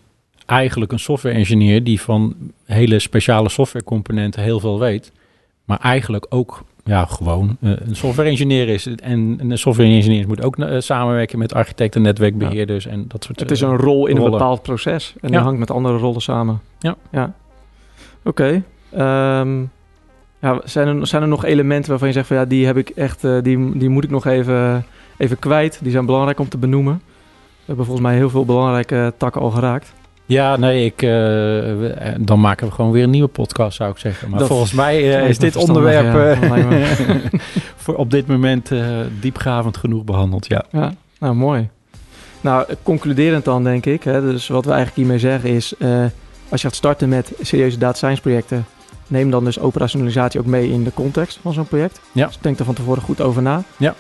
[0.47, 5.13] eigenlijk een software engineer die van hele speciale softwarecomponenten heel veel weet.
[5.65, 8.87] Maar eigenlijk ook ja, gewoon eh, een software engineer is.
[8.87, 13.51] En een software engineer moet ook eh, samenwerken met architecten, netwerkbeheerders en dat soort Het
[13.51, 15.43] is eh, een rol in een bepaald proces en die Ja.
[15.45, 16.61] hangt met andere rollen samen.
[16.79, 16.97] Ja.
[17.11, 17.35] ja.
[18.25, 18.63] Oké.
[18.93, 19.61] Ehm,
[20.41, 22.89] ja, zijn, er, zijn er nog elementen waarvan je zegt van ja, die heb ik
[22.89, 24.85] echt, die, die moet ik nog even,
[25.17, 25.79] even kwijt.
[25.83, 27.03] Die zijn belangrijk om te benoemen.
[27.69, 29.93] We hebben volgens mij heel veel belangrijke takken al geraakt.
[30.27, 33.99] Ja, nee, ik, eh, eh, dan maken we gewoon weer een nieuwe podcast, zou ik
[33.99, 34.31] zeggen.
[34.31, 36.99] Maar Dat volgens mij eh, is dit onderwerp ja.
[37.83, 38.87] voor op dit moment eh,
[39.21, 40.47] diepgravend genoeg behandeld.
[40.47, 40.65] Ja.
[40.71, 41.69] Ja, nou mooi.
[42.41, 44.03] Nou, concluderend dan denk ik.
[44.03, 45.75] Hè, dus wat we eigenlijk hiermee zeggen is...
[46.49, 48.67] als je gaat starten met serieuze data science projecten...
[49.07, 52.01] neem dan dus operationalisatie ook mee in de context van zo'n project.
[52.13, 52.27] Ja.
[52.27, 53.63] Dus denk er van tevoren goed over na.
[53.77, 53.95] Ja.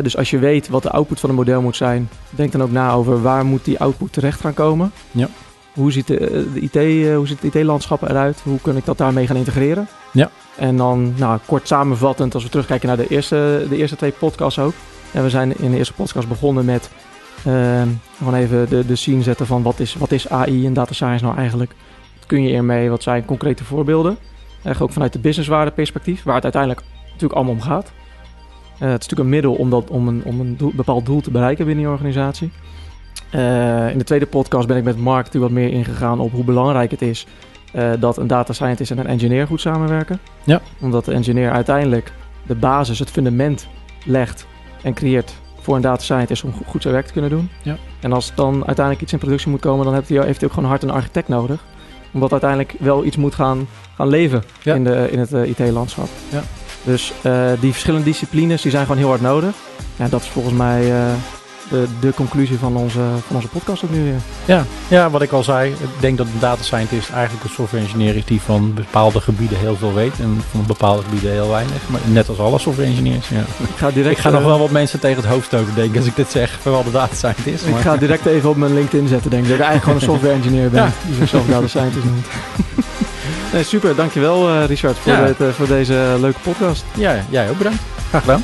[0.00, 2.08] Dus als je weet wat de output van een model moet zijn...
[2.30, 4.92] denk dan ook na over waar moet die output terecht gaan komen.
[5.10, 5.28] Ja.
[5.74, 8.40] Hoe ziet de, de IT, eh, hoe ziet het IT-landschap eruit?
[8.42, 9.88] Hoe kan ik dat daarmee gaan integreren?
[10.12, 10.30] Ja.
[10.56, 14.58] En dan nou, kort samenvattend, als we terugkijken naar de eerste, de eerste twee podcasts
[14.58, 14.72] ook.
[15.12, 16.90] En we zijn in de eerste podcast begonnen met
[17.44, 17.88] ehm,
[18.18, 21.24] gewoon even de, de scene zetten van wat is, wat is AI en data science
[21.24, 21.74] nou eigenlijk?
[22.18, 22.90] Wat kun je ermee?
[22.90, 24.16] Wat zijn concrete voorbeelden?
[24.62, 27.92] Echt ook vanuit de businesswaarde perspectief, waar het uiteindelijk natuurlijk allemaal om gaat.
[28.82, 31.20] Eh, het is natuurlijk een middel om, dat, om een, om een doel- bepaald doel
[31.20, 32.50] te bereiken binnen je organisatie.
[33.30, 36.44] Eh, in de tweede podcast ben ik met Mark natuurlijk wat meer ingegaan op hoe
[36.44, 37.26] belangrijk het is
[37.72, 40.18] eh, dat een data scientist en een engineer goed samenwerken.
[40.44, 40.60] Ja.
[40.80, 42.12] Omdat de engineer uiteindelijk
[42.46, 43.66] de basis, het fundament
[44.04, 44.46] legt
[44.82, 47.50] en creëert voor een data scientist om goed zijn werk te kunnen doen.
[47.62, 47.76] Ja.
[48.00, 50.54] En als dan uiteindelijk iets in productie moet komen, dan heeft hij, heeft hij ook
[50.54, 51.64] gewoon hard een architect nodig.
[52.12, 53.66] Omdat uiteindelijk wel iets moet gaan,
[53.96, 54.74] gaan leven Ja.
[54.74, 56.08] in, de, in het IT-landschap.
[56.30, 56.42] Ja.
[56.82, 59.54] Dus eh, die verschillende disciplines die zijn gewoon heel hard nodig.
[59.96, 61.06] Ja, dat is volgens mij eh,
[61.70, 64.20] de, de conclusie van onze, van onze podcast ook nu weer.
[64.44, 67.84] Ja, ja, wat ik al zei, ik denk dat een data scientist eigenlijk een software
[67.84, 71.88] engineer is die van bepaalde gebieden heel veel weet en van bepaalde gebieden heel weinig.
[71.88, 73.28] Maar net als alle software engineers.
[73.28, 73.40] Ja.
[73.58, 75.90] Ik ga direct, Ik ga nog eh, wel wat mensen tegen het hoofd stoten, denk
[75.90, 77.64] ik, als ik dit zeg, vooral de data scientist.
[77.66, 79.48] Ik maar- ga direct even op mijn LinkedIn zetten, denk ik.
[79.48, 80.82] Dat ik eigenlijk gewoon een software engineer ben.
[80.82, 80.90] Ja.
[81.06, 82.26] Die zichzelf data scientist noemt.
[83.52, 83.94] nee, super.
[83.96, 85.24] Dankjewel eh Richard voor, Ja.
[85.26, 86.84] dit, eh, voor deze leuke podcast.
[86.94, 87.78] Ja, jij ook bedankt.
[88.08, 88.42] Graag gedaan.